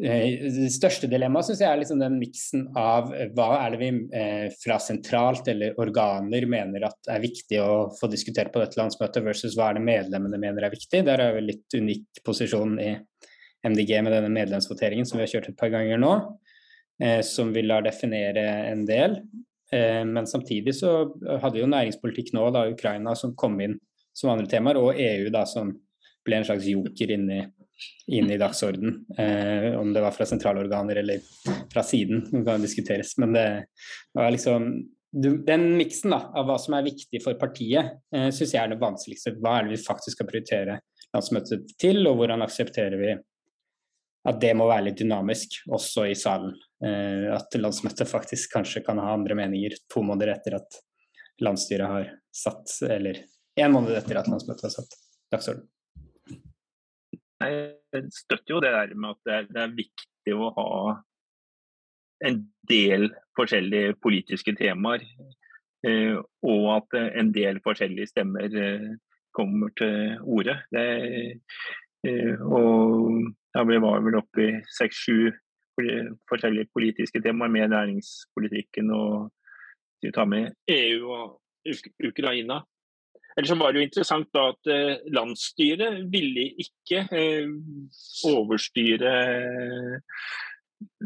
[0.02, 3.90] det største dilemmaet syns jeg er liksom den miksen av eh, hva er det vi
[4.18, 9.22] eh, fra sentralt eller organer mener at er viktig å få diskutert på dette landsmøtet,
[9.26, 11.04] versus hva er det medlemmene mener er viktig.
[11.06, 12.96] Der er vi litt unik posisjon i
[13.68, 16.16] MDG med denne medlemsvoteringen som vi har kjørt et par ganger nå,
[17.26, 19.20] som vi lar definere en del.
[19.70, 21.12] men samtidig så
[21.44, 23.78] hadde vi jo næringspolitikk nå, da Ukraina som kom inn
[24.18, 25.76] som andre temaer, og EU da som
[26.26, 27.44] ble en slags joker inni
[28.08, 29.02] inn i dagsorden.
[29.18, 31.22] Eh, om det var fra sentralorganer eller
[31.74, 33.18] fra siden, det kan diskuteres.
[33.18, 33.46] Men det
[34.14, 34.74] var liksom
[35.12, 39.34] Den miksen av hva som er viktig for partiet, eh, syns jeg er det vanskeligste.
[39.44, 40.78] Hva er det vi faktisk skal prioritere
[41.12, 43.18] landsmøtet til, og hvordan aksepterer vi
[44.30, 46.54] at det må være litt dynamisk også i salen.
[46.86, 50.80] Eh, at landsmøtet faktisk kanskje kan ha andre meninger to måneder etter at
[51.42, 53.24] landsstyret har satt, eller
[53.60, 54.98] én måned etter at landsmøtet har satt
[55.34, 55.66] dagsorden.
[57.42, 60.72] Jeg støtter jo det der med at det er, viktig å ha
[62.28, 65.06] en del forskjellige politiske temaer.
[65.88, 68.92] Eh, og at en del forskjellige stemmer eh,
[69.34, 70.60] kommer til orde.
[70.78, 73.24] Eh, og
[73.56, 75.32] ja, vi var vel oppe i seks-sju
[76.30, 79.32] forskjellige politiske temaer med næringspolitikken og
[80.02, 81.42] vi tar med EU og
[82.08, 82.62] Ukraina.
[83.38, 87.52] Eller så var det jo interessant da at eh, landsstyret ville ikke eh,
[88.28, 89.14] overstyre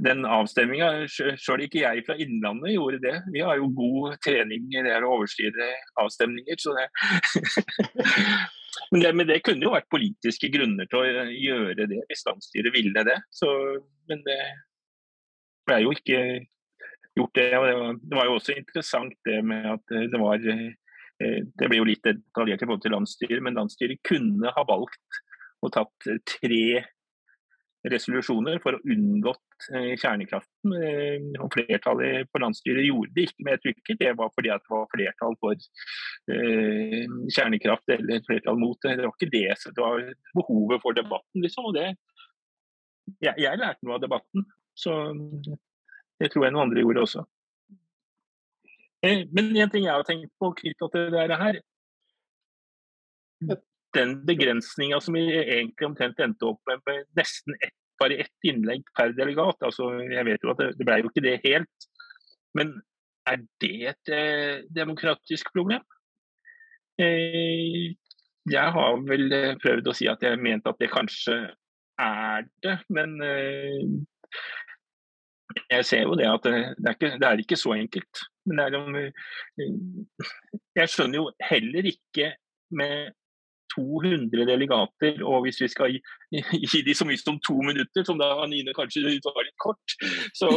[0.06, 1.06] den avstemminga.
[1.12, 3.16] Sjøl ikke jeg fra Innlandet gjorde det.
[3.34, 6.60] Vi har jo god trening i det å overstyre avstemninger.
[6.62, 6.88] så det
[8.92, 12.76] men, det, men det kunne jo vært politiske grunner til å gjøre det, hvis landsstyret
[12.76, 13.20] ville det.
[13.36, 13.52] Så,
[14.10, 14.40] men det
[15.68, 16.24] ble jo ikke
[17.16, 17.52] gjort det.
[17.58, 20.50] og det var, det var, jo også interessant det med at det var
[21.20, 25.20] Det ble jo litt detaljert i forhold til landsstyret, men landsstyret kunne ha valgt
[25.64, 26.84] og tatt tre
[27.92, 30.74] resolusjoner for å unngått eh, kjernekraften.
[30.74, 34.02] Eh, og Flertallet på landsstyret gjorde det ikke med trykket.
[34.02, 35.68] Det var fordi det var flertall for
[36.34, 38.96] eh, kjernekraft eller flertall mot det.
[38.98, 41.46] Det var ikke det, så det var behovet for debatten.
[41.46, 41.92] liksom, og det
[43.22, 44.96] jeg, jeg lærte noe av debatten, så
[46.18, 47.22] det tror jeg noen andre gjorde også.
[49.04, 51.60] Men en ting jeg har tenkt på knytta til dette her,
[53.96, 58.84] den begrensninga som vi egentlig omtrent endte opp med, med nesten ett, bare ett innlegg
[58.98, 59.62] per delegat.
[59.64, 61.88] altså Jeg vet jo at det, det ble jo ikke det helt.
[62.58, 62.74] Men
[63.30, 65.84] er det et eh, demokratisk problem?
[67.02, 67.96] Eh,
[68.52, 71.38] jeg har vel eh, prøvd å si at jeg mente at det kanskje
[72.02, 73.82] er det, men eh,
[75.70, 78.24] jeg ser jo det at det, det, er ikke, det, er ikke, så enkelt.
[78.46, 79.70] Men det er om, eh,
[80.76, 82.34] jeg skjønner jo heller ikke
[82.76, 83.14] med
[83.76, 86.02] 200 delegater, og hvis vi skal gi,
[86.72, 89.98] gi de så mye som to minutter, som da Anine kanskje var litt kort,
[90.38, 90.50] så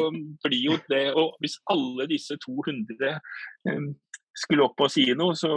[0.45, 3.17] blir jo det Og hvis alle disse 200
[3.71, 3.91] um,
[4.37, 5.51] skulle opp og si noe, så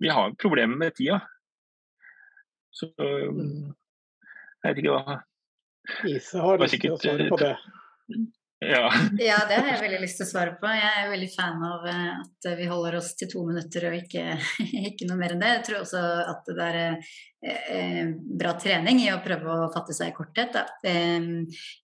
[0.00, 1.18] Vi har problemer med tida.
[2.72, 5.18] Så jeg vet ikke hva
[6.08, 7.52] Isa har lyst til å svare på det.
[8.64, 8.92] Ja.
[9.18, 9.38] ja.
[9.48, 10.68] det har jeg veldig lyst til å svare på.
[10.72, 14.38] Jeg er veldig fan av eh, at vi holder oss til to minutter og ikke,
[14.90, 15.50] ikke noe mer enn det.
[15.58, 18.00] Jeg tror også at det er eh,
[18.40, 20.56] bra trening i å prøve å fatte seg i korthet.
[20.86, 21.28] Eh,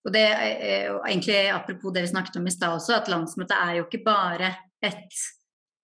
[0.07, 3.87] og det egentlig Apropos det vi snakket om i stad også, at landsmøtet er jo
[3.89, 5.23] ikke bare et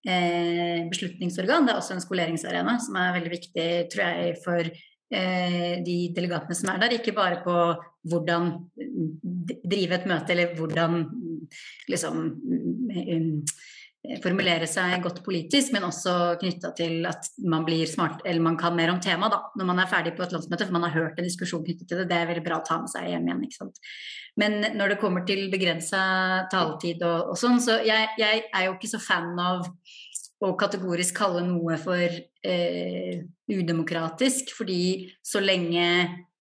[0.07, 4.86] eh, beslutningsorgan, det er også en skoleringsarena som er veldig viktig tror jeg, for Eh,
[5.09, 7.53] de delegatene som er der, ikke bare på
[8.11, 8.49] hvordan
[9.63, 10.99] drive et møte eller hvordan
[11.87, 12.25] liksom
[14.23, 18.75] formulere seg godt politisk, men også knytta til at man blir smart, eller man kan
[18.77, 21.27] mer om temaet når man er ferdig på et landsmøte, for man har hørt en
[21.27, 22.07] diskusjon knyttet til det.
[22.11, 23.43] Det er veldig bra å ta med seg hjem igjen.
[23.47, 23.81] ikke sant?
[24.39, 26.01] Men når det kommer til begrensa
[26.53, 29.65] taletid og, og sånn, så jeg, jeg, er jo ikke så fan av
[30.43, 32.05] å kategorisk kalle noe for
[32.45, 35.87] eh, udemokratisk, fordi så lenge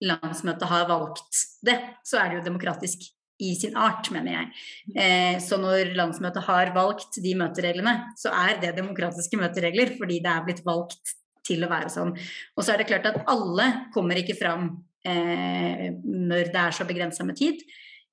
[0.04, 3.06] landsmøtet har valgt det, så er det jo demokratisk
[3.42, 4.50] i sin art, mener jeg.
[4.96, 10.32] Eh, så når landsmøtet har valgt de møtereglene, så er det demokratiske møteregler, fordi det
[10.32, 12.14] er blitt valgt til å være sånn.
[12.56, 14.70] Og så er det klart at alle kommer ikke fram
[15.06, 17.60] eh, når det er så begrensa med tid,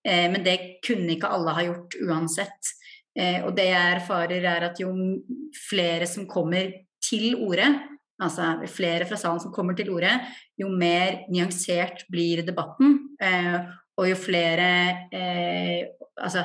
[0.05, 2.73] eh, men det kunne ikke alle ha gjort uansett.
[3.13, 4.91] Eh, og det jeg erfarer, er at jo
[5.69, 6.71] flere som kommer
[7.03, 7.67] til orde,
[8.23, 10.11] altså flere fra salen som kommer til orde,
[10.59, 12.99] jo mer nyansert blir debatten.
[14.01, 14.69] Og jo flere
[15.13, 16.43] eh, altså,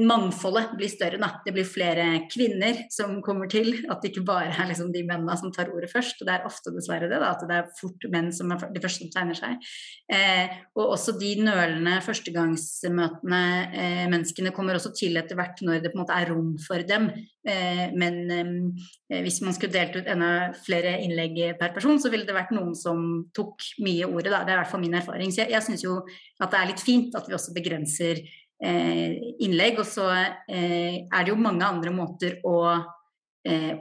[0.00, 1.18] mangfoldet blir større.
[1.20, 1.28] Da.
[1.44, 3.84] Det blir flere kvinner som kommer til.
[3.90, 6.20] At det ikke bare er liksom de mennene som tar ordet først.
[6.20, 8.82] og Det er ofte dessverre det, da, at det er fort menn som er de
[8.82, 9.70] første som tegner seg.
[10.12, 15.92] Eh, og også de nølende førstegangsmøtene eh, menneskene kommer også til etter hvert når det
[15.92, 17.10] på en måte er rom for dem.
[17.46, 22.26] Eh, men eh, hvis man skulle delt ut enda flere innlegg per person, så ville
[22.26, 23.04] det vært noen som
[23.36, 24.32] tok mye ordet.
[24.32, 24.42] Da.
[24.42, 25.30] Det er i hvert fall min erfaring.
[25.30, 26.00] Så jeg, jeg syns jo
[26.42, 28.24] at det er litt fint at vi også begrenser
[28.56, 29.10] Eh,
[29.44, 29.76] innlegg.
[29.82, 32.58] Og så er det jo mange andre måter å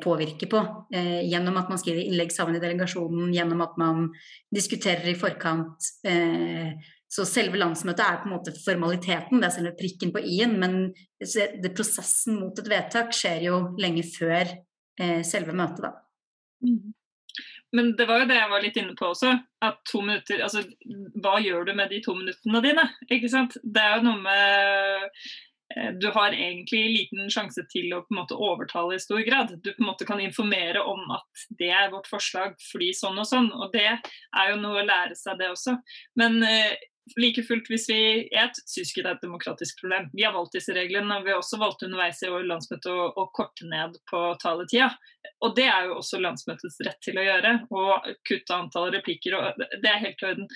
[0.04, 0.60] påvirke på.
[0.94, 4.10] gjennom at man skriver innlegg sammen i delegasjonen, gjennom at man
[4.54, 5.88] diskuterer i forkant.
[7.16, 10.58] Så selve landsmøtet er på en måte formaliteten, det er selve prikken på i-en.
[10.60, 10.78] Men
[11.22, 14.52] det, prosessen mot et vedtak skjer jo lenge før
[15.28, 15.94] selve møtet, da.
[16.64, 16.94] Mm.
[17.76, 19.34] Men det var jo det jeg var litt inne på også.
[19.66, 20.64] At to minutter Altså,
[21.24, 22.86] hva gjør du med de to minuttene dine?
[23.10, 23.58] Ikke sant?
[23.64, 25.04] Det er jo noe med
[25.76, 29.56] eh, du har egentlig liten sjanse til å på en måte overtale i stor grad.
[29.60, 33.28] Du på en måte kan informere om at det er vårt forslag fordi sånn og
[33.28, 33.52] sånn.
[33.52, 35.76] Og det er jo noe å lære seg, det også.
[36.22, 36.76] Men eh,
[37.20, 38.00] like fullt, hvis vi
[38.32, 40.10] Jeg syns ikke det er et demokratisk problem.
[40.14, 43.08] Vi har valgt disse reglene, og vi har også valgt underveis i år landsmøtet å,
[43.14, 44.90] å, korte ned på taletida.
[45.46, 49.38] Og det er jo også landsmøtets rett til å gjøre, og kutte antall replikker.
[49.38, 50.50] og Det er helt i orden.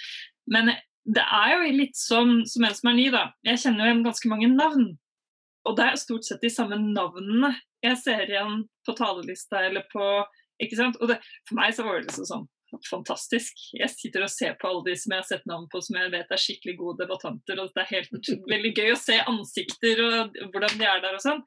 [0.49, 0.73] Men
[1.05, 3.29] det er jo litt som, som en som er ny, da.
[3.45, 4.91] Jeg kjenner jo igjen ganske mange navn.
[5.69, 10.05] Og det er stort sett de samme navnene jeg ser igjen på talelista eller på
[10.59, 10.97] ikke sant?
[10.99, 12.47] Og det, For meg så var det liksom sånn
[12.89, 13.61] fantastisk.
[13.75, 16.11] Jeg sitter og ser på alle de som jeg har sett navn på som jeg
[16.13, 17.61] vet er skikkelig gode debattanter.
[17.61, 21.25] og Det er helt veldig gøy å se ansikter og hvordan de er der og
[21.25, 21.41] sånn.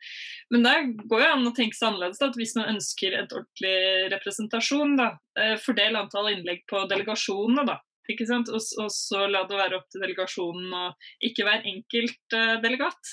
[0.55, 0.75] Men det
[1.13, 2.21] går jo an å tenke seg annerledes.
[2.21, 3.79] Da, at Hvis man ønsker et ordentlig
[4.17, 5.09] representasjon, da,
[5.39, 7.67] eh, fordel antall innlegg på delegasjonene.
[7.71, 7.79] da.
[8.11, 8.51] Ikke sant?
[8.51, 13.13] Og, og, så la det være opp til delegasjonen og ikke hver enkelt uh, delegat.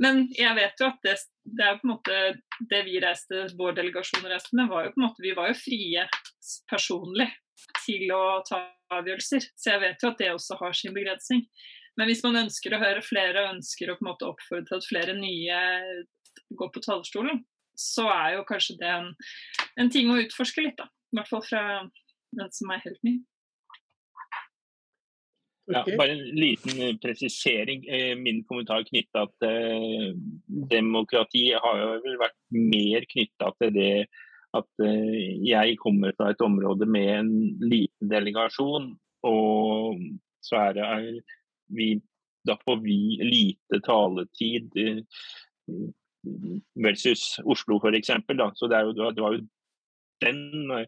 [0.00, 1.14] Men jeg vet jo at det,
[1.44, 2.20] det, er på en måte
[2.70, 5.58] det vi reiste, vår delegasjon reiste med, var jo på en måte Vi var jo
[5.58, 6.06] frie
[6.70, 7.30] personlig
[7.84, 8.60] til å ta
[8.94, 9.48] avgjørelser.
[9.56, 11.44] Så jeg vet jo at det også har sin begrensning.
[11.98, 14.80] Men hvis man ønsker å høre flere og ønsker å på en måte oppfordre til
[14.80, 15.58] at flere nye
[16.58, 17.44] går på talerstolen,
[17.78, 19.12] så er jo kanskje det en,
[19.80, 20.88] en ting å utforske litt, da.
[21.14, 21.62] I hvert fall fra
[22.34, 23.20] den som er helt ny.
[25.70, 27.86] Ja, bare en liten eh, presisering.
[27.88, 30.10] Eh, min kommentar knytta til eh,
[30.74, 33.94] demokrati har jo vel vært mer knytta til det
[34.54, 34.84] at
[35.44, 37.30] jeg kommer fra et område med en
[37.62, 38.92] liten delegasjon.
[39.26, 40.02] Og
[40.44, 41.22] så er det
[41.74, 41.88] vi,
[42.46, 44.74] Da får vi lite taletid
[46.74, 48.12] versus Oslo f.eks.
[48.54, 49.40] Så det, jo, det, var jo
[50.20, 50.86] den,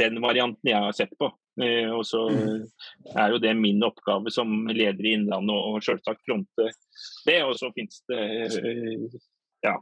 [0.00, 1.30] den varianten jeg har sett på.
[1.60, 6.70] Eh, og så er jo det min oppgave som leder i Innlandet å selvsagt fronte
[7.26, 7.40] det.
[7.44, 9.18] Og så finnes det eh,
[9.66, 9.76] ja.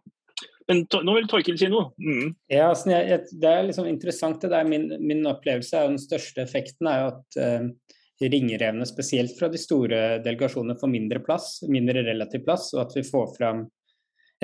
[0.68, 1.90] Men nå vil Torkil si noe.
[1.96, 2.34] Mm.
[2.52, 4.40] Ja, altså, jeg, Det er liksom interessant.
[4.42, 4.68] det der.
[4.68, 9.48] Min, min opplevelse er jo den største effekten er jo at uh, ringrevene, spesielt fra
[9.52, 13.64] de store delegasjonene, får mindre plass, mindre relativ plass, og at vi får fram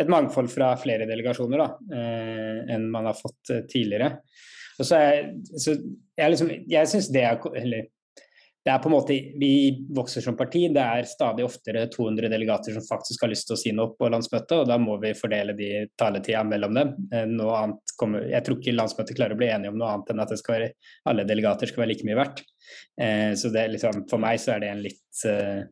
[0.01, 4.15] et mangfold fra flere delegasjoner da, uh, enn man har fått uh, tidligere.
[4.81, 5.29] Og så er,
[5.61, 7.91] så jeg, liksom, jeg synes det er eller,
[8.65, 10.63] det er på en måte, Vi vokser som parti.
[10.73, 14.09] Det er stadig oftere 200 delegater som faktisk har lyst til å si noe på
[14.09, 15.69] landsmøtet, og da må vi fordele de
[16.01, 16.95] taletida mellom dem.
[17.13, 20.15] Eh, noe annet kommer, jeg tror ikke landsmøtet klarer å bli enige om noe annet
[20.15, 20.73] enn at være,
[21.13, 22.43] alle delegater skal være like mye verdt.
[23.01, 25.63] Eh, så det, liksom, For meg så er det en litt, eh,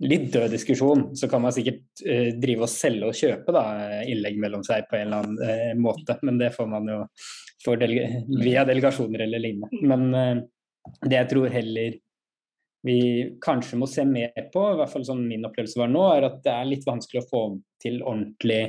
[0.00, 1.06] litt død diskusjon.
[1.20, 3.64] Så kan man sikkert eh, drive og selge og kjøpe da,
[4.08, 7.04] innlegg mellom seg på en eller annen uh, måte, men det får man jo
[7.76, 9.84] delega via delegasjoner eller lignende.
[9.84, 10.46] Men uh,
[11.04, 11.98] det jeg tror heller
[12.86, 13.00] vi
[13.44, 16.40] kanskje må se mer på, i hvert fall sånn min opplevelse var nå, er at
[16.44, 17.42] det er litt vanskelig å få
[17.82, 18.62] til ordentlig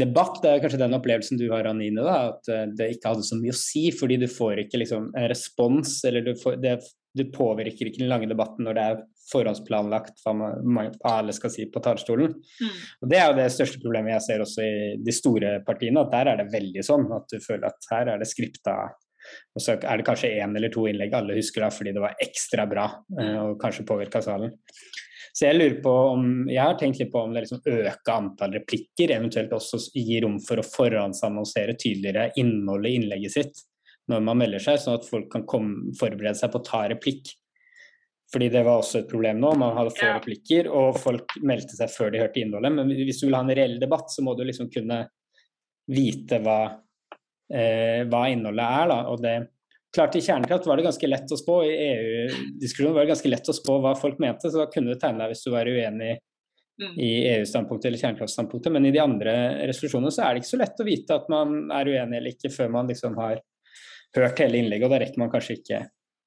[0.00, 0.38] debatt.
[0.42, 3.38] Det er kanskje den opplevelsen du har, Anine, da, at uh, det ikke hadde så
[3.38, 6.78] mye å si, fordi du får ikke liksom, respons, eller du, får, det,
[7.16, 11.82] du påvirker ikke den lange debatten når det er forhåndsplanlagt hva, alle skal si på
[11.84, 12.32] talerstolen.
[12.34, 12.80] Mm.
[13.02, 16.14] Og Det er jo det største problemet jeg ser også i de store partiene, at
[16.14, 18.78] der er det veldig sånn at du føler at her er det skripta.
[19.54, 22.18] Og så er det kanskje én eller to innlegg alle husker da fordi det var
[22.22, 22.86] ekstra bra
[23.18, 24.54] eh, og kanskje påvirka salen.
[25.30, 28.56] Så jeg lurer på om, jeg har tenkt litt på om det liksom øker antall
[28.58, 33.66] replikker, eventuelt også gir rom for å forhåndsannonsere tydeligere innholdet i innlegget sitt
[34.10, 37.32] når man melder seg, sånn at folk kan komme, forberede seg på å ta replikk.
[38.30, 39.52] Fordi det var også et problem nå.
[39.58, 42.74] Man hadde få replikker, og folk meldte seg før de hørte innholdet.
[42.76, 45.02] Men hvis du vil ha en reell debatt, så må du liksom kunne
[45.90, 46.60] vite hva,
[47.54, 48.88] eh, hva innholdet er.
[48.90, 48.98] Da.
[49.12, 49.34] Og det,
[49.94, 51.60] klart I kjernekraft var det ganske lett å spå.
[51.66, 55.00] I EU-diskusjonen var det ganske lett å spå hva folk mente, så da kunne du
[55.00, 56.96] tegne deg hvis du var uenig mm.
[56.96, 58.74] i EU-standpunktet eller kjernekraftstandpunktet.
[58.74, 59.36] Men i de andre
[59.70, 62.52] resolusjonene så er det ikke så lett å vite at man er uenig eller ikke
[62.54, 63.40] før man liksom har
[64.16, 65.84] hørt hele innlegget, og da rekker man kanskje ikke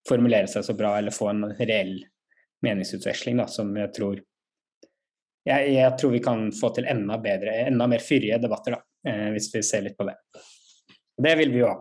[0.08, 1.98] formulere seg så bra eller få en reell
[2.64, 4.22] meningsutveksling da, som jeg tror
[5.44, 9.30] jeg, jeg, tror vi kan få til enda bedre, enda mer fyrige debatter, da, eh,
[9.36, 10.16] hvis vi ser litt på det.
[11.24, 11.78] Det vil vi jo ha.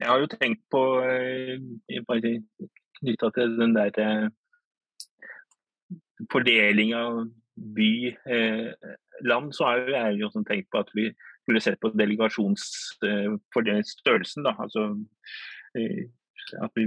[0.00, 1.60] Jeg har jo tenkt på, eh,
[3.00, 4.28] knytta til den der eh,
[6.32, 7.12] fordeling av
[7.76, 11.04] by-land, eh, så har jeg jo tenkt på at vi
[11.46, 14.46] skulle sett på delegasjonsstørrelsen.
[14.46, 14.82] Eh, altså,
[15.78, 16.02] eh,
[16.62, 16.84] at vi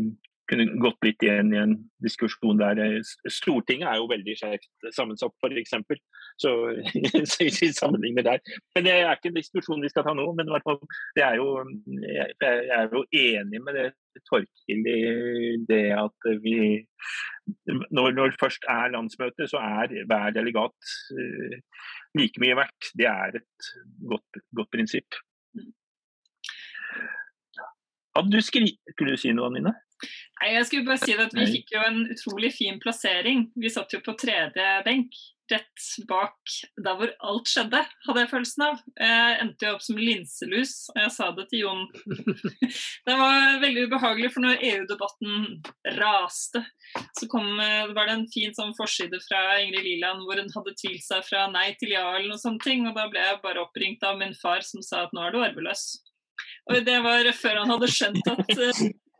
[0.49, 5.35] kunne gått litt igjen i en diskusjon der eh, Stortinget er jo veldig skjevt sammensatt,
[5.39, 5.75] f.eks.
[6.41, 6.53] Så,
[7.31, 8.43] så i sammenligning med der.
[8.75, 10.27] Men det er ikke en diskusjon vi skal ta nå.
[10.37, 10.49] Men
[11.17, 11.49] det er jo,
[12.03, 13.89] jeg, er jo enig med det
[14.27, 14.99] Torkil i
[15.69, 16.57] det at vi
[17.95, 21.55] når, når først er landsmøte, så er hver delegat uh,
[22.17, 22.91] like mye verdt.
[22.99, 23.69] Det er et
[24.09, 25.21] godt, godt prinsipp.
[28.15, 28.73] Hadde du skri...
[28.91, 29.73] Skulle du si noe, Anine?
[30.39, 33.49] Nei, jeg skulle bare si at Vi fikk jo en utrolig fin plassering.
[33.59, 35.17] Vi satt jo på tredje benk,
[35.49, 38.81] rett bak der hvor alt skjedde, hadde jeg følelsen av.
[39.01, 41.81] Jeg endte jo opp som linselus, og jeg sa det til Jon.
[43.07, 45.47] det var veldig ubehagelig, for når EU-debatten
[45.97, 46.63] raste,
[47.17, 51.05] så kom, var det en fin sånn forside fra Ingrid Liland hvor hun hadde tvilt
[51.05, 52.69] seg fra nei til ja eller noe sånt.
[52.69, 55.41] Og da ble jeg bare oppringt av min far som sa at nå er du
[55.41, 55.89] arveløs.
[56.69, 58.51] Og det var før han hadde skjønt at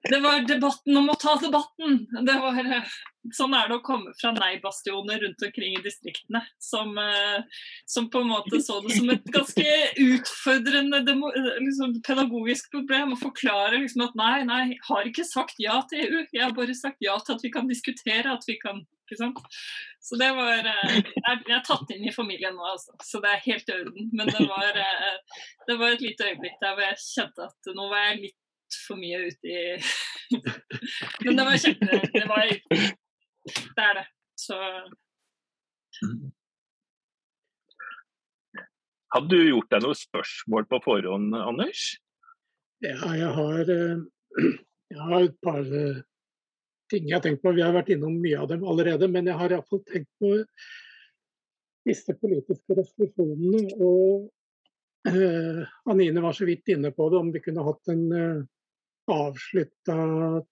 [0.03, 1.97] det var debatten om å ta debatten.
[2.27, 2.91] Var, eh,
[3.35, 6.41] sånn er det å komme fra nei-bastioner rundt omkring i distriktene.
[6.59, 7.41] Som, eh,
[7.85, 9.65] som, på en måte så det som et ganske
[10.05, 13.13] utfordrende demo, liksom, pedagogisk problem.
[13.13, 16.25] Å forklare liksom, at nei, nei, jeg har ikke sagt ja til EU.
[16.31, 18.31] Jeg har bare sagt ja til at vi kan diskutere.
[18.31, 19.39] at vi kan ikke sant?
[19.99, 22.95] Så det var eh, Jeg, er tatt inn i familien nå, altså.
[23.03, 24.13] Så det er helt i orden.
[24.13, 24.79] Men det var,
[25.67, 28.39] det var et lite øyeblikk der hvor jeg kjente at nå var jeg litt
[28.87, 29.61] for mye ute i
[31.25, 32.01] Men det var kjempe...
[32.13, 34.05] Det var Det er det.
[34.39, 34.57] Så
[39.09, 41.87] Hadde du gjort deg noen spørsmål på forhånd, Anders?
[42.85, 44.03] Ja, jeg har, eh,
[44.93, 46.03] jeg har et par eh,
[46.91, 47.55] ting jeg har tenkt på.
[47.57, 50.35] Vi har vært innom mye av dem allerede, men jeg har iallfall tenkt på
[51.89, 53.65] disse politiske resolusjonene.
[53.81, 54.29] Og
[55.09, 58.47] eh, Anine var så vidt inne på det, om vi kunne hatt en eh,
[59.13, 59.97] avslutta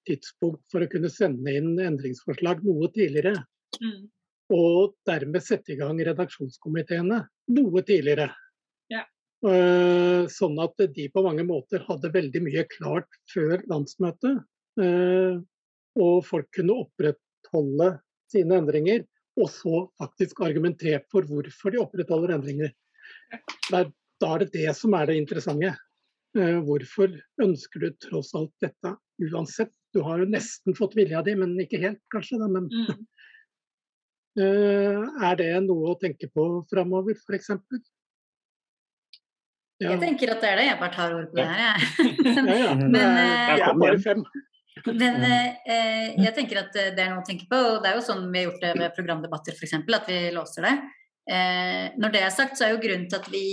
[0.08, 3.36] tidspunkt for å kunne sende inn endringsforslag noe tidligere.
[3.82, 4.08] Mm.
[4.53, 7.20] Og dermed sette i gang redaksjonskomiteene
[7.58, 8.30] noe tidligere.
[8.91, 9.03] Ja.
[9.43, 14.43] Uh, sånn at de på mange måter hadde veldig mye klart før landsmøtet.
[14.80, 15.43] Uh,
[15.97, 17.95] og folk kunne opprettholde
[18.32, 19.03] sine endringer,
[19.38, 22.74] og så faktisk argumentere for hvorfor de opprettholder endringer.
[23.72, 23.84] Da
[24.34, 25.76] er det det som er det interessante.
[26.38, 28.93] Eh, hvorfor ønsker du tross alt dette
[29.31, 29.73] uansett?
[29.95, 32.41] Du har jo nesten fått vilja di, men ikke helt, kanskje.
[32.41, 33.05] Da, men mm.
[34.38, 37.47] Eh, er det noe å tenke på framover, f.eks.?
[39.81, 39.95] Ja.
[39.95, 40.67] Jeg tenker at det er det.
[40.67, 42.11] Jeg bare tar ord på det her, jeg.
[42.35, 42.75] ja, ja.
[42.83, 44.21] men, jeg er bare fem.
[44.85, 47.57] Men eh, jeg tenker at det er noe å tenke på.
[47.57, 49.73] og Det er jo sånn vi har gjort det med programdebatter f.eks.
[49.97, 50.75] At vi låser det.
[51.27, 53.45] Eh, når det er sagt, så er jo grunnen til at vi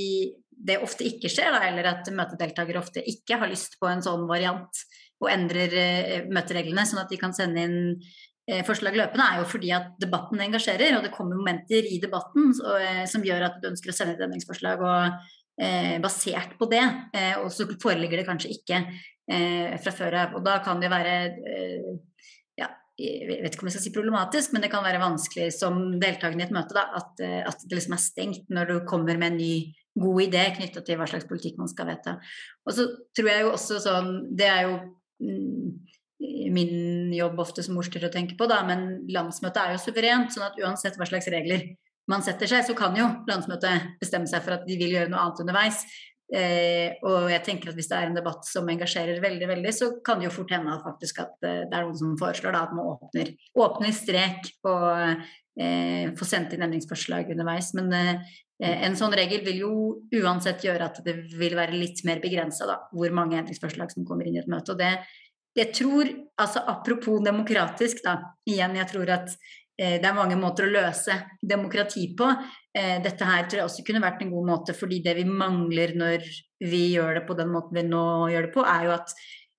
[0.65, 4.25] det ofte ikke skjer, da, eller at møtedeltakere ofte ikke har lyst på en sånn
[4.31, 4.85] variant
[5.23, 7.79] og endrer eh, møtereglene, sånn at de kan sende inn
[8.49, 12.53] eh, forslag løpende, er jo fordi at debatten engasjerer, og det kommer momenter i debatten
[12.57, 15.29] så, eh, som gjør at du ønsker å sende et endringsforslag og,
[15.61, 16.85] eh, basert på det.
[17.15, 20.35] Eh, og så foreligger det kanskje ikke eh, fra før av.
[20.39, 21.15] Og da kan det være
[22.59, 25.81] ja, jeg vet ikke om jeg skal si problematisk, men det kan være vanskelig som
[26.03, 29.33] deltaker i et møte da, at, at, det liksom er stengt når du kommer med
[29.33, 29.55] en ny
[29.95, 32.17] god idé knytta til hva slags politikk man skal vedta.
[32.67, 34.79] Og så tror jeg jo også sånn Det er jo
[35.23, 35.69] mm,
[36.55, 40.33] min jobb ofte som ordstyrer å tenke på, da, men landsmøtet er jo suverent.
[40.35, 41.69] sånn at uansett hva slags regler
[42.11, 45.23] man setter seg, så kan jo landsmøtet bestemme seg for at de vil gjøre noe
[45.23, 45.85] annet underveis.
[46.35, 49.91] Eh, og jeg tenker at hvis det er en debatt som engasjerer veldig, veldig, så
[50.05, 52.65] kan det jo fort hende at faktisk at eh, det er noen som foreslår da,
[52.65, 54.89] at man åpner, åpner strek og
[55.61, 57.71] eh, får sendt inn endringsforslag underveis.
[57.77, 59.73] Men eh, en sånn regel vil jo
[60.15, 64.39] uansett gjøre at det vil være litt mer begrensa hvor mange endringsforslag som kommer inn
[64.39, 64.77] i et møte.
[64.77, 64.93] Og det,
[65.59, 68.19] jeg tror, altså Apropos demokratisk, da.
[68.47, 69.31] Igjen, jeg tror at
[69.79, 72.31] eh, det er mange måter å løse demokrati på.
[72.75, 75.95] Eh, dette her tror jeg også kunne vært en god måte, fordi det vi mangler
[75.99, 76.27] når
[76.65, 79.15] vi gjør det på den måten vi nå gjør det på, er jo at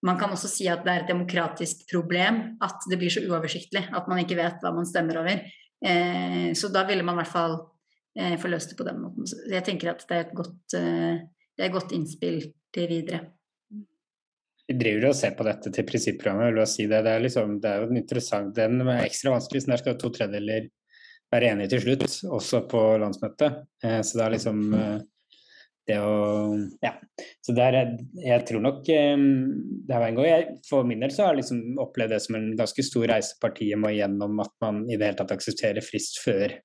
[0.05, 3.87] man kan også si at det er et demokratisk problem at det blir så uoversiktlig
[3.95, 5.45] at man ikke vet hva man stemmer over.
[5.85, 7.57] Eh, så da ville man i hvert fall
[8.19, 9.27] eh, få løst det på den måten.
[9.29, 11.23] Så jeg tenker at det er et godt, eh,
[11.59, 12.41] er et godt innspill
[12.75, 13.21] til videre.
[14.65, 16.53] Vi driver og ser på dette til prinsipprogrammet.
[16.53, 17.03] vil jeg si det.
[17.05, 18.55] Det er, liksom, det er jo interessant.
[18.55, 20.71] Den er ekstra vanskelig, så der skal to tredjedeler
[21.33, 22.07] være enige til slutt,
[22.37, 23.61] også på landsmøtet.
[23.83, 24.63] Eh, så det er liksom
[25.85, 26.15] det å
[26.81, 26.95] Ja.
[27.45, 28.97] Så der, jeg tror nok det
[29.85, 32.55] vært en gang jeg, For min del så har jeg liksom opplevd det som en
[32.57, 36.57] ganske stor reise partiet må igjennom at man i det hele tatt aksepterer frist før.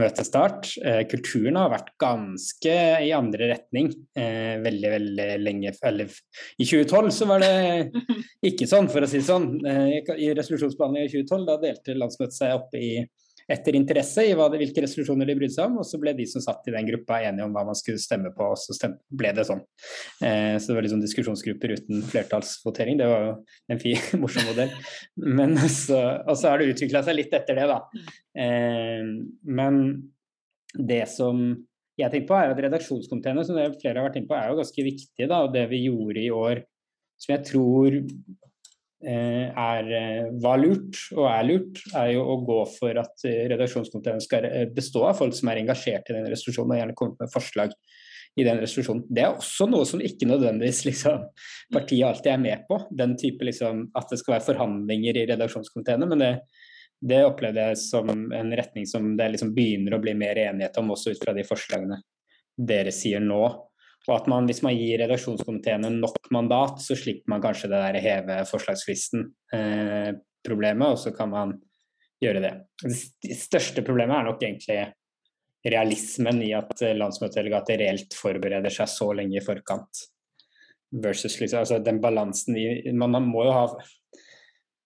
[0.00, 0.70] Møtestart.
[0.84, 5.74] Eh, kulturen har vært ganske i andre retning eh, veldig, veldig lenge.
[5.86, 6.10] Eller
[6.58, 7.54] i 2012 så var det
[8.50, 9.52] ikke sånn, for å si det sånn.
[9.66, 12.92] Eh, I resolusjonsbehandlingen i 2012 da delte landsmøtet seg opp i
[13.50, 15.80] etter interesse i det, hvilke resolusjoner de brydde seg om.
[15.82, 18.32] Og så ble de som satt i den gruppa enige om hva man skulle stemme
[18.36, 19.62] på, og så stemte, ble det sånn.
[20.22, 23.00] Eh, så det var liksom diskusjonsgrupper uten flertallsvotering.
[23.00, 23.32] Det var jo
[23.74, 24.74] en fin, morsom modell.
[25.40, 27.80] Men så, og så har det utvikla seg litt etter det, da.
[28.46, 29.10] Eh,
[29.60, 29.82] men
[30.78, 31.48] det som
[32.00, 34.84] jeg tenker på er at Redaksjonskomiteene som flere har vært inne på, er jo ganske
[34.86, 35.26] viktige.
[35.26, 36.62] da, og Det vi gjorde i år
[37.20, 37.98] som jeg tror
[39.00, 44.20] er, eh, var lurt, og er lurt, er jo å gå for at eh, redaksjonskomiteen
[44.24, 47.72] skal bestå av folk som er engasjert i den resolusjonen, og gjerne komme med forslag
[48.38, 49.06] i den resolusjonen.
[49.08, 51.24] Det er også noe som ikke nødvendigvis liksom,
[51.72, 52.82] partiet alltid er med på.
[52.90, 56.08] Den type liksom, At det skal være forhandlinger i redaksjonskomiteene.
[56.12, 56.30] Men det,
[57.00, 60.92] det opplevde jeg som en retning som det liksom begynner å bli mer enighet om,
[60.94, 62.02] også ut fra de forslagene
[62.60, 63.44] dere sier nå.
[64.08, 68.04] Og at man, hvis man gir redaksjonskomiteene nok mandat, så slipper man kanskje det der
[68.04, 71.48] heve forslagsfristen-problemet, eh, og så kan man
[72.20, 72.54] gjøre det.
[72.80, 74.94] Det største problemet er nok egentlig
[75.68, 79.92] realismen i at landsmøtedelegater reelt forbereder seg så lenge i forkant.
[80.90, 83.64] Versus liksom, altså den balansen i man må jo ha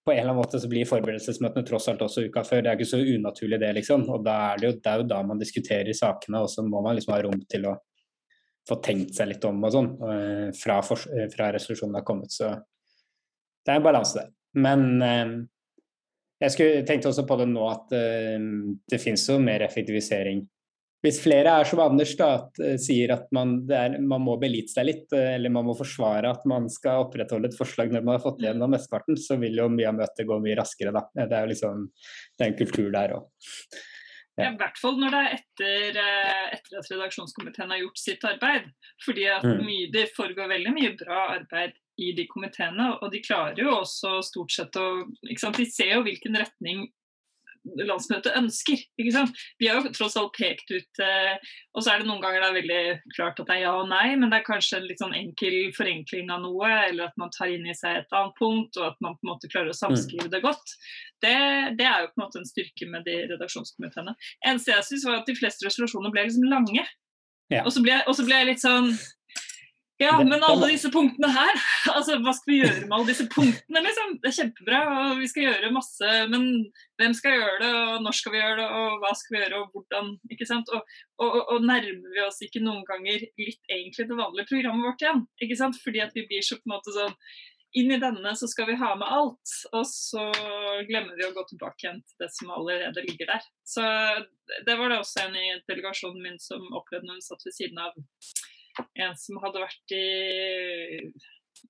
[0.05, 2.61] på en eller annen måte så blir forberedelsesmøtene tross alt også uka før.
[2.61, 4.03] Det er ikke så unaturlig det, liksom.
[4.13, 6.83] Og da er det jo, det er jo da man diskuterer sakene, og så må
[6.85, 7.73] man liksom ha rom til å
[8.69, 12.33] få tenkt seg litt om og sånn eh, fra, eh, fra resolusjonen har kommet.
[12.33, 12.49] Så
[13.65, 14.33] det er en balanse der.
[14.61, 15.35] Men eh,
[16.45, 20.43] jeg skulle, tenkte også på det nå at det finnes jo mer effektivisering
[21.05, 24.87] hvis flere er som Anders da, at, sier at man, er, man, må belite seg
[24.89, 28.41] litt, eller man må forsvare at man skal opprettholde et forslag når man har fått
[28.41, 30.95] igjennom mesteparten, så vil jo mye av møtet gå mye raskere.
[30.97, 31.05] Da.
[31.19, 33.29] Det er jo liksom, det er en kultur der òg.
[34.35, 34.49] Ja.
[34.51, 38.67] I hvert fall når det er etter, eh, etter, at redaksjonskomiteen har gjort sitt arbeid.
[39.05, 39.63] Fordi at mm.
[39.63, 44.17] mye, det foregår veldig mye bra arbeid i de komiteene, og de klarer jo også
[44.27, 46.89] stort sett å De ser jo hvilken retning
[47.65, 48.81] landsmøtet ønsker.
[49.01, 49.39] ikke sant?
[49.61, 51.37] Vi har jo tross alt pekt ut eh,
[51.75, 53.89] Og så er det noen ganger det er veldig klart at det er ja og
[53.91, 57.33] nei, men det er kanskje en litt sånn enkel forenkling av noe, eller at man
[57.35, 59.79] tar inn i seg et annet punkt, og at man på en måte klarer å
[59.79, 60.77] samskrive det godt.
[61.25, 61.37] Det,
[61.79, 64.15] det er jo på en måte en styrke med de redaksjonskomiteene.
[64.47, 66.85] Eneste jeg syns var at de fleste resolusjoner ble liksom lange.
[67.53, 67.65] Ja.
[67.65, 68.93] Og så ble, ble jeg litt sånn
[70.03, 71.59] ja, men alle disse punktene her,
[71.95, 74.17] altså hva skal vi gjøre med alle disse punktene, liksom?
[74.23, 76.47] Det er kjempebra, og vi skal gjøre masse, men
[76.99, 79.63] hvem skal gjøre det, og når skal vi gjøre det, og hva skal vi gjøre,
[79.63, 80.75] og hvordan, ikke sant?
[80.75, 85.05] Og, og, og nærmer vi oss ikke noen ganger litt egentlig det vanlige programmet vårt
[85.07, 85.79] igjen, ikke sant?
[85.85, 87.15] Fordi at vi blir så på en måte sånn
[87.75, 90.29] inn i denne så skal vi ha med alt, og så
[90.87, 93.47] glemmer vi å gå tilbake igjen til det som allerede ligger der.
[93.67, 93.83] Så
[94.67, 97.83] det var det også en i delegasjonen min som opplevde når hun satt ved siden
[97.83, 97.99] av
[98.81, 100.05] en som hadde vært i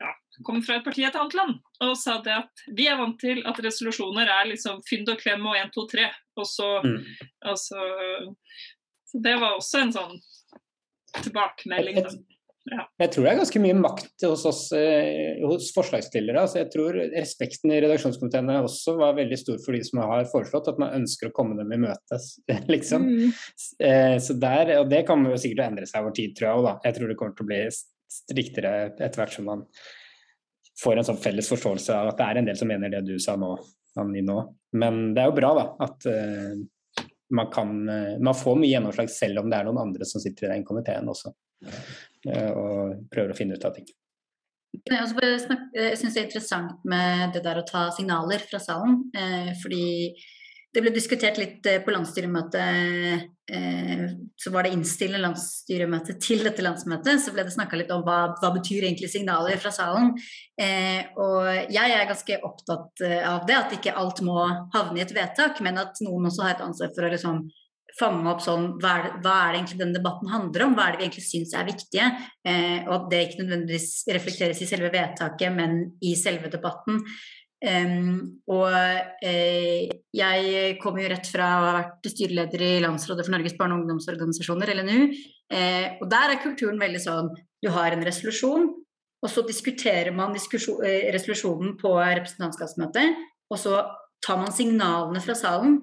[0.00, 0.10] ja,
[0.42, 3.18] kom fra et parti i et annet land og sa det at vi er vant
[3.20, 6.06] til at resolusjoner er liksom fynd og klem og 1, 2, 3.
[6.40, 6.96] Og så, mm.
[7.50, 7.88] og så,
[9.10, 10.16] så det var også en sånn
[11.20, 12.00] tilbakemelding.
[12.02, 12.14] Da.
[12.70, 12.86] Ja.
[12.96, 16.46] Jeg tror det er ganske mye makt hos oss eh, hos forslagsstillere.
[16.46, 20.70] Altså, jeg tror respekten i redaksjonskomiteene også var veldig stor for de som har foreslått
[20.72, 22.20] at man ønsker å komme dem i møte.
[22.74, 23.04] liksom.
[23.04, 23.34] Mm.
[23.84, 26.62] Eh, så der, og det kommer jo sikkert å endre seg over tid, tror jeg
[26.62, 26.70] òg.
[26.88, 27.60] Jeg tror det kommer til å bli
[28.14, 29.66] striktere etter hvert som man
[30.80, 33.18] får en sånn felles forståelse av at det er en del som mener det du
[33.22, 33.52] sa nå,
[34.00, 34.38] Anni, nå.
[34.80, 37.04] Men det er jo bra da, at uh,
[37.34, 40.48] man, kan, uh, man får mye gjennomslag selv om det er noen andre som sitter
[40.48, 41.30] i den komiteen også.
[42.30, 43.88] Eh, og prøver å finne ut av ting.
[44.74, 45.08] Jeg
[45.98, 49.04] syns det er interessant med det der å ta signaler fra salen.
[49.16, 49.84] Eh, fordi
[50.74, 53.30] det ble diskutert litt eh, på landsstyremøtet.
[54.40, 57.20] Så var det innstillende landsstyremøte til dette landsmøtet.
[57.20, 60.14] Så ble det snakka litt om hva, hva betyr egentlig signaler fra salen.
[61.20, 64.38] Og jeg er ganske opptatt av det, at ikke alt må
[64.72, 67.44] havne i et vedtak, men at noen også har et ansvar for å liksom
[67.98, 70.88] fange opp sånn hva er, det, hva er, det, egentlig denne debatten handler om, hva
[70.88, 72.10] er det vi egentlig syns er viktige,
[72.48, 77.00] eh, og at det ikke nødvendigvis reflekteres i selve vedtaket, men i selve debatten.
[77.64, 78.74] Um, og
[79.24, 83.78] eh, jeg kommer jo rett fra å ha vært styreleder i Landsrådet for Norges barne-
[83.78, 84.98] og ungdomsorganisasjoner, LNU,
[85.54, 87.30] eh, og der er kulturen veldig sånn
[87.64, 88.68] du har en resolusjon,
[89.24, 93.80] og så diskuterer man eh, resolusjonen på representantskapsmøtet, og så
[94.24, 95.78] tar man signalene fra salen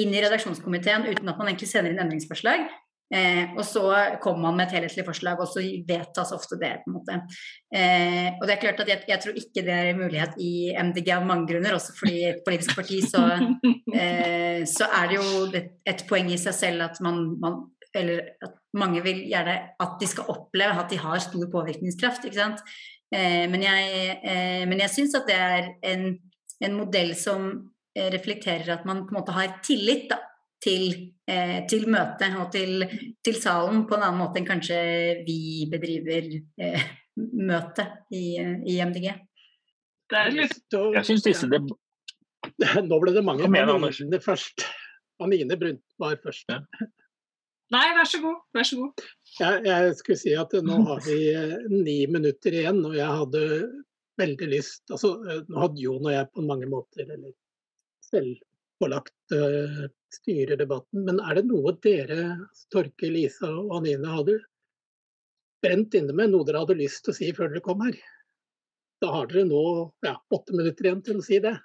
[0.00, 2.66] inn i redaksjonskomiteen uten at man egentlig sender inn endringsforslag.
[3.14, 3.82] Eh, og så
[4.22, 6.72] kommer man med et helhetlig forslag, og så vedtas ofte det.
[6.82, 7.18] på en måte.
[7.74, 11.12] Eh, og det er klart at jeg, jeg, tror ikke det er mulighet i MDG
[11.14, 13.22] av mange grunner, også fordi et politisk parti så,
[14.00, 17.60] eh, så er det jo et, et, poeng i seg selv at man, man,
[17.94, 22.24] eller at mange vil gjerne at de skal oppleve at de har stor påvirkningskraft.
[22.24, 22.64] ikke sant?
[23.14, 26.08] Eh, men jeg, eh, syns at det er en,
[26.64, 27.52] en modell som
[27.94, 30.18] reflekterer at man på en måte har tillit da,
[30.64, 30.84] til,
[31.28, 32.84] eh, til møtet og til,
[33.24, 34.78] til, salen på en annen måte enn kanskje
[35.26, 39.10] vi bedriver eh, møtet i, i, MDG.
[40.10, 41.62] Det er litt Jeg syns disse det...
[42.88, 44.66] Nå ble det mange Anine først.
[45.22, 46.50] Anine Brunt var først.
[46.50, 46.60] Ja.
[47.72, 48.42] Nei, vær så god.
[48.54, 49.06] Vær så god.
[49.38, 53.44] Jeg, jeg, skulle si at nå har vi eh, ni minutter igjen, og jeg hadde
[54.20, 55.16] veldig lyst altså,
[55.48, 57.32] Nå hadde Jon og jeg på mange måter, eller
[58.14, 59.84] selvpålagt uh,
[60.14, 61.04] styre debatten.
[61.06, 64.38] Men er det noe dere, Torke, Lisa og Anine, hadde
[65.64, 66.32] brent inne med?
[66.32, 67.98] Noe dere hadde lyst til å si før dere kom her?
[69.02, 69.62] Da har dere nå
[70.06, 71.56] ja, åtte minutter igjen til å si det.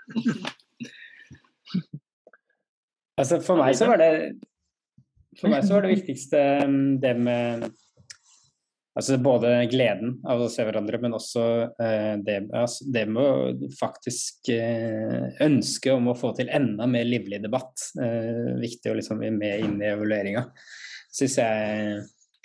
[3.20, 4.14] altså for meg så var det
[5.38, 7.70] for meg så var det viktigste mm, det med
[9.00, 11.44] Altså både gleden av å se hverandre, men også
[11.80, 17.08] eh, det, altså, det, med å faktisk eh, ønske om å få til enda mer
[17.08, 17.86] livlig debatt.
[17.96, 20.44] Eh, viktig å liksom være med inn i evalueringa.
[21.16, 21.70] Syns jeg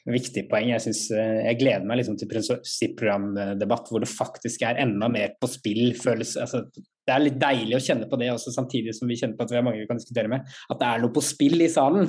[0.05, 0.71] er viktig poeng.
[0.71, 5.35] Jeg, synes, eh, jeg gleder meg liksom til prinsipprogramdebatt hvor det faktisk er enda mer
[5.41, 5.89] på spill.
[5.99, 6.69] Føles, altså,
[7.05, 9.53] det er litt deilig å kjenne på det også, samtidig som vi kjenner på at
[9.53, 10.47] vi har mange vi kan diskutere med.
[10.73, 12.09] At det er noe på spill i salen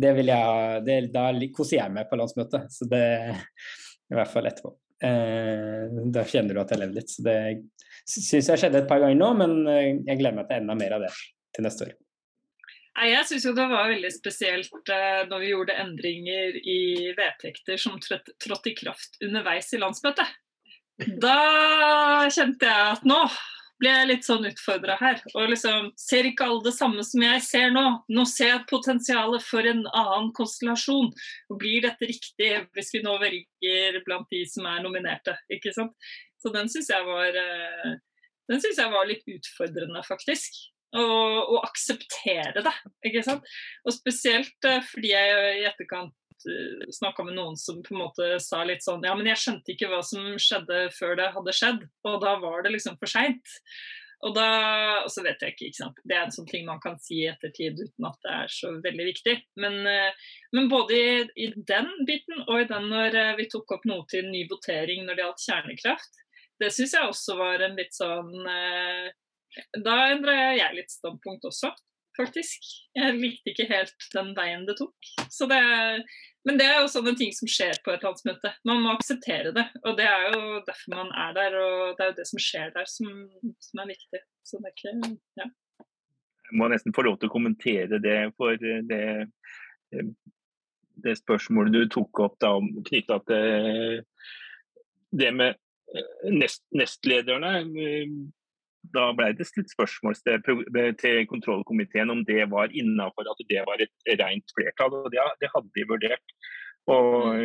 [0.00, 2.70] det vil jeg, det, da koser jeg meg på landsmøtet.
[2.72, 3.04] Så det
[4.10, 4.74] I hvert fall etterpå.
[5.00, 7.10] Eh, da kjenner du at jeg lever litt.
[7.12, 7.38] Så det
[8.08, 10.96] syns jeg skjedde et par ganger nå, men eh, jeg gleder meg til enda mer
[10.96, 11.12] av det
[11.56, 11.96] til neste år.
[13.00, 16.80] Jeg syns det var veldig spesielt eh, når vi gjorde endringer i
[17.16, 20.36] vedtekter som trådte i kraft underveis i landsmøtet.
[21.22, 23.22] Da kjente jeg at nå
[23.80, 25.22] blir jeg litt sånn utfordra her.
[25.34, 27.84] Og liksom ser ikke alle det samme som jeg ser nå.
[28.12, 31.08] Nå ser jeg potensialet for en annen konstellasjon.
[31.50, 35.36] Og blir dette riktig hvis vi nå velger blant de som er nominerte?
[35.52, 35.96] ikke sant?
[36.40, 37.98] Så den syns jeg var eh,
[38.50, 40.56] den synes jeg var litt utfordrende, faktisk.
[40.90, 42.72] Å akseptere det.
[43.06, 43.44] ikke sant?
[43.86, 46.16] Og spesielt eh, fordi jeg i etterkant
[46.96, 49.90] snakka med noen som på en måte sa litt sånn Ja, men jeg skjønte ikke
[49.92, 53.58] hva som skjedde før det hadde skjedd, og da var det liksom for seint.
[54.20, 54.48] Og da
[55.00, 56.00] og så vet jeg ikke, ikke sant.
[56.04, 58.72] Det er en sånn ting man kan si i ettertid uten at det er så
[58.84, 59.36] veldig viktig.
[59.64, 60.26] Men, eh,
[60.56, 64.04] men både i, i, den biten og i den når eh, vi tok opp noe
[64.12, 66.24] til ny votering når det gjaldt kjernekraft,
[66.60, 68.34] det syns jeg også var en litt sånn
[69.80, 71.70] Da endra jeg litt standpunkt også
[72.18, 72.66] faktisk.
[72.96, 75.10] Jeg likte ikke helt den veien det tok.
[75.50, 75.60] Det,
[76.48, 78.52] men det er jo sånne ting som skjer på et landsmøte.
[78.68, 79.66] Man må akseptere det.
[79.84, 82.74] Og det er jo derfor man er der, og det er jo det som skjer
[82.76, 83.10] der som,
[83.62, 84.22] som er viktig.
[84.46, 85.50] Så det er ikke Ja.
[86.50, 89.04] Jeg må nesten få lov til å kommentere det, for det,
[90.98, 94.00] det spørsmålet du tok opp da knytta til
[95.14, 95.54] det med
[96.34, 97.52] nest, nestlederne
[98.94, 100.16] da ble det stilt spørsmål
[101.00, 104.96] til kontrollkomiteen om det var innafor at det var et rent flertall.
[105.04, 106.34] og Det, det hadde de vurdert.
[106.90, 107.36] Og,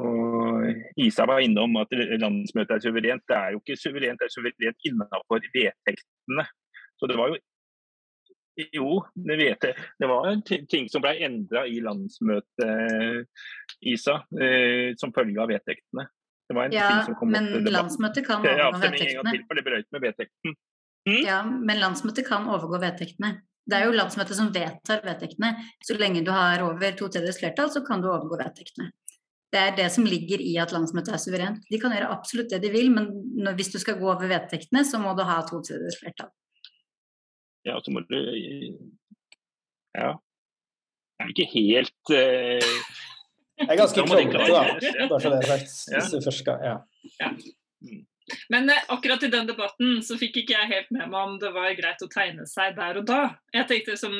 [0.00, 3.26] og Isa var innom at landsmøtet er suverent.
[3.28, 6.46] Det er jo ikke suverent, det er suverent innafor vedtektene.
[7.00, 7.40] Så det var jo
[8.74, 9.76] jo, det vet jeg.
[10.00, 13.28] Det var ting som ble endra i landsmøtet,
[13.88, 16.04] Isa, eh, som følge av vedtektene.
[16.50, 20.54] Det var en ja, ting som kom men opp landsmøtet kan overgå vedtektene.
[21.06, 21.18] Mm?
[21.22, 23.28] Ja, men landsmøtet kan overgå vedtektene.
[23.70, 25.52] Det er jo landsmøtet som vedtar vedtektene.
[25.86, 28.88] Så lenge du har over to tredjedels flertall, så kan du overgå vedtektene.
[29.54, 31.62] Det er det som ligger i at landsmøtet er suverent.
[31.70, 33.06] De kan gjøre absolutt det de vil, men
[33.38, 36.32] når, hvis du skal gå over vedtektene, så må du ha to tredjedels flertall.
[37.68, 38.18] Ja, så må du
[39.94, 40.16] Ja.
[41.14, 43.08] Det er ikke helt uh
[43.60, 45.08] det er ganske kronglete, da.
[45.10, 45.74] Bare så det er sagt.
[45.94, 46.76] Hvis du først skal, ja.
[47.20, 47.32] ja.
[48.48, 51.50] Men eh, akkurat i den debatten så fikk ikke jeg helt med meg om det
[51.54, 53.20] var greit å tegne seg der og da.
[53.54, 54.14] Jeg tenkte som,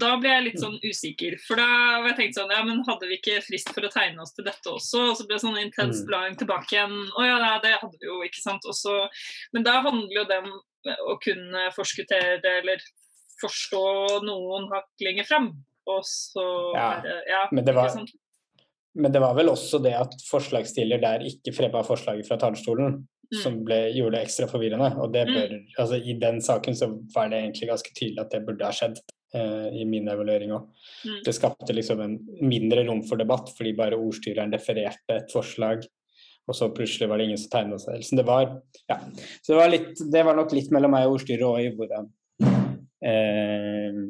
[0.00, 1.38] Da ble jeg litt sånn usikker.
[1.46, 1.68] For da
[2.02, 4.46] var jeg tenkt sånn Ja, men hadde vi ikke frist for å tegne oss til
[4.48, 5.08] dette også?
[5.12, 6.06] Og så ble det sånn intens mm.
[6.10, 6.96] blading tilbake igjen.
[7.08, 8.68] Å ja, nei, det hadde vi jo, ikke sant.
[8.68, 9.00] Også,
[9.56, 10.52] men da handler jo det om
[11.12, 12.84] å kunne forskuttere eller
[13.38, 13.86] forstå
[14.26, 15.52] noen hakk lenger frem.
[15.88, 16.44] Og så
[16.76, 16.88] ja,
[17.24, 17.94] ja, men det var,
[18.98, 23.38] men det var vel også det at forslagsstiller der ikke fremma forslaget fra talerstolen mm.
[23.42, 24.90] som ble, gjorde det ekstra forvirrende.
[24.98, 25.34] Og det mm.
[25.36, 25.68] bør, mm.
[25.84, 29.00] altså I den saken så var det egentlig ganske tydelig at det burde ha skjedd.
[29.28, 30.70] Uh, I min evaluering òg.
[31.04, 31.16] Mm.
[31.26, 32.14] Det skapte liksom en
[32.48, 35.82] mindre rom for debatt fordi bare ordstyreren refererte et forslag,
[36.48, 38.00] og så plutselig var det ingen som tegna seg.
[38.08, 38.54] Så det var,
[38.88, 38.96] ja.
[39.42, 42.08] så det var, litt, det var nok litt mellom meg og ordstyret òg i hvordan
[43.04, 44.00] uh,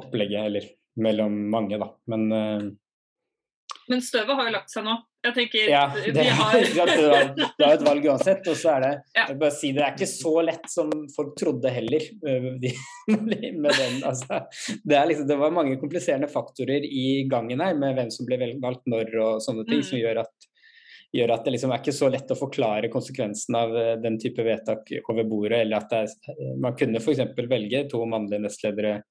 [0.00, 0.70] opplegget, eller
[1.04, 1.92] mellom mange, da.
[2.08, 2.70] Men uh,
[3.92, 4.94] men støvet har jo lagt seg nå.
[5.22, 6.54] Jeg tenker ja, det, har...
[7.58, 8.46] det er et valg uansett.
[8.50, 9.26] Og så er det ja.
[9.28, 12.06] jeg bare si, det er ikke så lett som folk trodde heller.
[12.26, 12.48] Øh,
[13.12, 14.40] med den, altså.
[14.82, 18.88] det, liksom, det, var mange kompliserende faktorer i gangen her med hvem som ble valgt
[18.90, 19.88] når og sånne ting, mm.
[19.92, 20.48] som gjør at,
[21.12, 24.48] gjør at det liksom er ikke så lett å forklare konsekvensen av øh, den type
[24.48, 25.62] vedtak over bordet.
[25.66, 27.22] eller at er, Man kunne f.eks.
[27.44, 29.02] velge to mannlige nestledere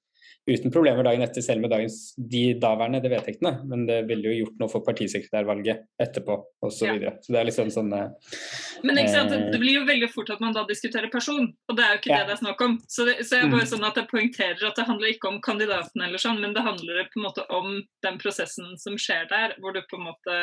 [0.50, 3.54] uten problemer dagen etter, selv med dagens, de daværende vedtektene.
[3.70, 6.78] Men det ville jo gjort noe for partisekretærvalget etterpå osv.
[6.82, 7.14] Så, videre.
[7.22, 10.56] så det er liksom sånn Men ikke sant, det blir jo veldig fort at man
[10.56, 12.24] da diskuterer person, og det er jo ikke ja.
[12.24, 12.78] det det er snakk om.
[12.88, 13.72] Så, det, så jeg bare mm.
[13.74, 17.04] sånn at jeg poengterer at det handler ikke om kandidaten eller sånn, men det handler
[17.12, 20.39] på en måte om den prosessen som skjer der, hvor du på en måte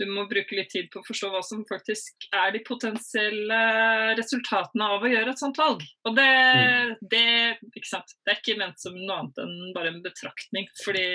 [0.00, 3.60] du må bruke litt tid på å forstå hva som faktisk er de potensielle
[4.18, 5.84] resultatene av å gjøre et sånt valg.
[6.08, 6.96] Og det, mm.
[7.12, 7.28] det,
[7.60, 10.70] det er ikke ment som noe annet enn bare en betraktning.
[10.84, 11.06] Fordi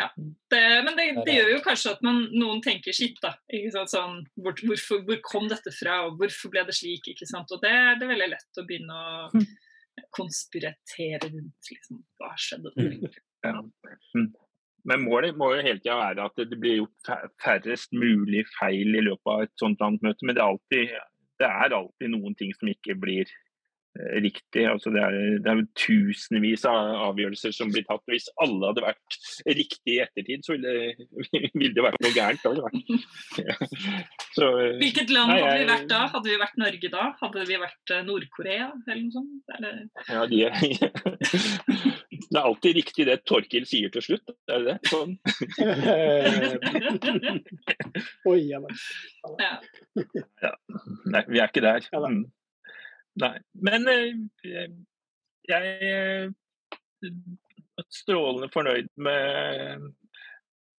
[0.00, 0.08] ja.
[0.16, 3.34] Det, men det, det, gjør jo kanskje at man, noen tenker sitt, da.
[3.90, 7.10] Sånn, hvor, hvorfor, hvor, kom dette fra, og hvorfor ble det slik?
[7.12, 7.52] ikke sant?
[7.52, 9.48] Og det, det er veldig lett å begynne å hm.
[10.16, 11.72] konspiratere rundt.
[11.74, 12.72] liksom, Hva skjedde?
[12.80, 13.10] Mm.
[13.44, 13.60] Ja.
[14.88, 17.10] Men målet må jo hele tida være at det blir gjort
[17.42, 20.24] færrest mulig feil i løpet av et sånt landsmøte.
[20.24, 20.94] Men det er, alltid,
[21.42, 23.30] det er alltid noen ting som ikke blir
[23.98, 24.64] riktig.
[24.70, 28.02] Altså det, er, det er tusenvis av avgjørelser som blir tatt.
[28.10, 29.18] Hvis alle hadde vært
[29.48, 30.94] riktig i ettertid, så ville,
[31.58, 32.38] ville det vært noe gærent.
[34.30, 36.00] Så, eh, Hvilket land nei, hadde vi vært da?
[36.12, 37.06] Hadde vi vært Norge da?
[37.20, 39.54] Hadde vi vært eh, Nord-Korea eller noe sånt?
[39.56, 39.80] Eller?
[40.06, 40.38] Ja, de
[42.30, 44.78] det er alltid riktig det Torkil sier til slutt, er det det?
[44.90, 45.16] Sånn.
[48.30, 48.60] Oi, ja,
[49.40, 50.52] ja.
[51.10, 51.88] Nei, vi er ikke der.
[51.90, 52.28] Mm.
[53.20, 53.36] Nei.
[53.66, 54.68] Men eh,
[55.50, 56.30] jeg er
[57.90, 59.88] strålende fornøyd med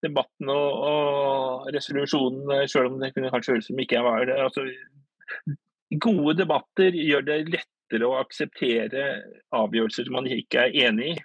[0.01, 4.37] debatten og, og resolusjonen, selv om det kunne kanskje høres som ikke jeg var det.
[4.41, 4.65] Altså,
[6.01, 9.05] gode debatter gjør det lettere å akseptere
[9.55, 11.19] avgjørelser man ikke er enig i.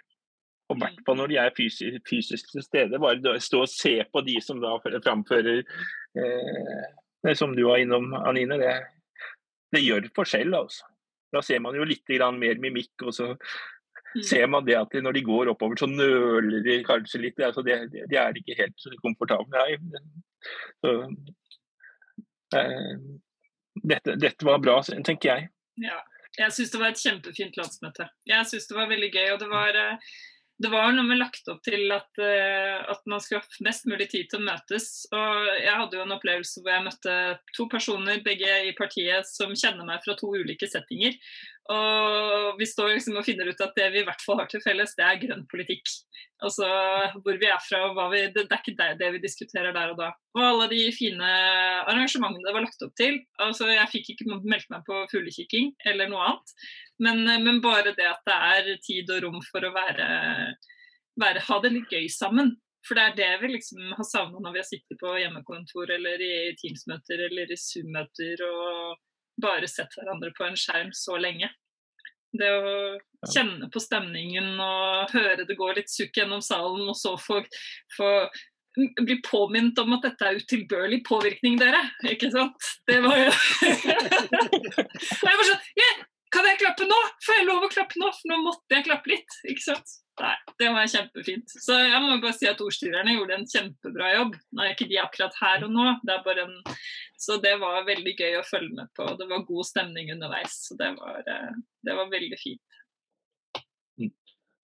[0.67, 2.99] Og hvert fall når de er fysisk, fysisk, til stede.
[2.99, 8.59] Bare stå og se på de som da framfører eh, som du var innom, Anine.
[8.59, 8.75] Det,
[9.75, 10.89] det gjør forskjell, altså.
[11.37, 12.95] Da ser man jo litt mer mimikk.
[13.05, 14.23] og så mm.
[14.25, 17.41] ser man det at når de går oppover, så nøler de kanskje litt.
[17.41, 19.67] Altså de, de, er ikke helt komfortable.
[20.81, 20.97] Så,
[22.57, 22.95] eh,
[23.83, 25.51] dette, dette, var bra, tenker jeg.
[25.83, 26.01] Ja,
[26.39, 28.09] jeg syns det var et kjempefint landsmøte.
[28.29, 29.29] Jeg syns det var veldig gøy.
[29.35, 29.85] og det var...
[29.85, 30.17] Eh,
[30.63, 34.09] det var noe med lagt opp til at, uh, at, man skulle ha mest mulig
[34.13, 34.87] tid til å møtes.
[35.13, 37.17] Og jeg hadde jo en opplevelse hvor jeg møtte
[37.57, 41.19] to personer, begge i partiet, som kjenner meg fra to ulike settinger.
[41.73, 44.63] Og vi står liksom og finner ut at det vi i hvert fall har til
[44.63, 45.91] felles, det er grønn politikk.
[46.47, 46.67] Altså
[47.25, 49.75] hvor vi er fra og hva vi Det, det er ikke det, det, vi diskuterer
[49.75, 50.11] der og da.
[50.37, 51.31] Og alle de fine
[51.89, 53.19] arrangementene det var lagt opp til.
[53.43, 56.55] Altså jeg fikk ikke meldt meg på fuglekikking eller noe annet.
[57.03, 60.07] Men, men, bare det at det er tid og rom for å være,
[61.21, 62.55] være ha det litt gøy sammen.
[62.87, 66.23] For det er det vi liksom har savna når vi har sittet på hjemmekontor eller
[66.23, 68.97] i Teams-møter eller i Zoom-møter og
[69.43, 71.51] bare sett hverandre på en skjerm så lenge.
[72.37, 72.75] Det å
[73.33, 77.41] kjenne på stemningen og høre det gå litt sukk gjennom salen, og så få,
[77.97, 78.11] få
[78.77, 81.81] bli påminnet om at dette er utilbørlig påvirkning, dere.
[82.13, 82.71] Ikke sant?
[82.89, 83.31] Det var jo
[85.27, 86.05] Jeg var sånn yeah,
[86.35, 86.99] Kan jeg klappe nå?
[87.23, 88.11] Får jeg lov å klappe nå?
[88.17, 89.39] For nå måtte jeg klappe litt.
[89.47, 89.97] Ikke sant?
[90.17, 91.53] Nei, det var kjempefint.
[91.61, 94.39] Så jeg må bare si at ordstyrerne gjorde en kjempebra jobb.
[94.57, 96.57] Nå er ikke de akkurat her og nå, det er bare en
[97.21, 99.09] Så det var veldig gøy å følge med på.
[99.21, 100.57] Det var god stemning underveis.
[100.69, 102.76] Så det var, eh, det var veldig fint.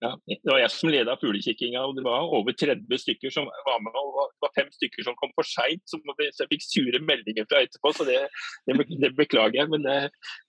[0.02, 3.82] Ja, det var jeg som leda fuglekikkinga, og det var over 30 stykker som var
[3.84, 3.94] med.
[3.94, 7.60] og Det var fem stykker som kom for seint, så jeg fikk sure meldinger fra
[7.62, 7.92] etterpå.
[7.94, 8.18] Så det,
[8.66, 9.98] det, det beklager jeg, men det,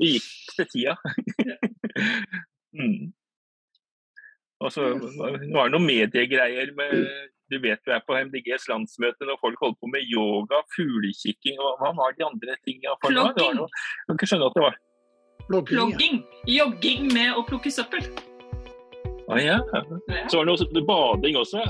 [0.02, 0.96] det gikk til tida.
[2.80, 3.14] mm.
[4.64, 7.06] Og så var det noen mediegreier med
[7.52, 11.84] Du vet du er på MDGs landsmøte når folk holder på med yoga, fuglekikking og
[11.84, 12.98] hva var de andre tingene?
[13.06, 13.62] Plogging.
[13.62, 14.82] Jeg kan ikke skjønne at det var
[15.70, 16.22] Plogging.
[16.48, 18.08] Jogging med å plukke søppel.
[19.24, 19.58] Å ah, ja.
[20.28, 21.62] Så var det noe bading også,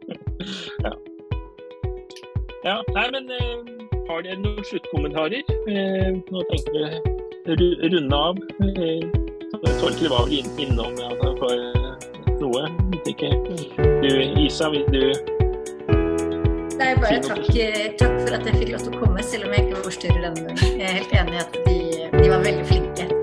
[0.86, 0.92] ja.
[2.64, 2.76] ja.
[2.96, 3.58] Nei, men uh,
[4.08, 5.44] har dere noen sluttkommentarer?
[5.68, 6.72] Uh, nå tenker
[7.44, 8.40] vi runde av.
[8.64, 9.04] Uh,
[9.80, 11.68] Torkel var vel innom ja, for
[12.40, 12.64] noe.
[13.04, 13.28] Ikke.
[14.00, 14.08] Du,
[14.40, 15.04] Isa, vil du
[16.80, 17.44] Nei, bare takk,
[18.00, 20.46] takk, for at jeg fikk lov til å komme, selv om jeg ikke var denne
[20.48, 20.78] gangen.
[20.80, 21.80] Jeg er helt enig i at de,
[22.16, 23.19] de var veldig flinke.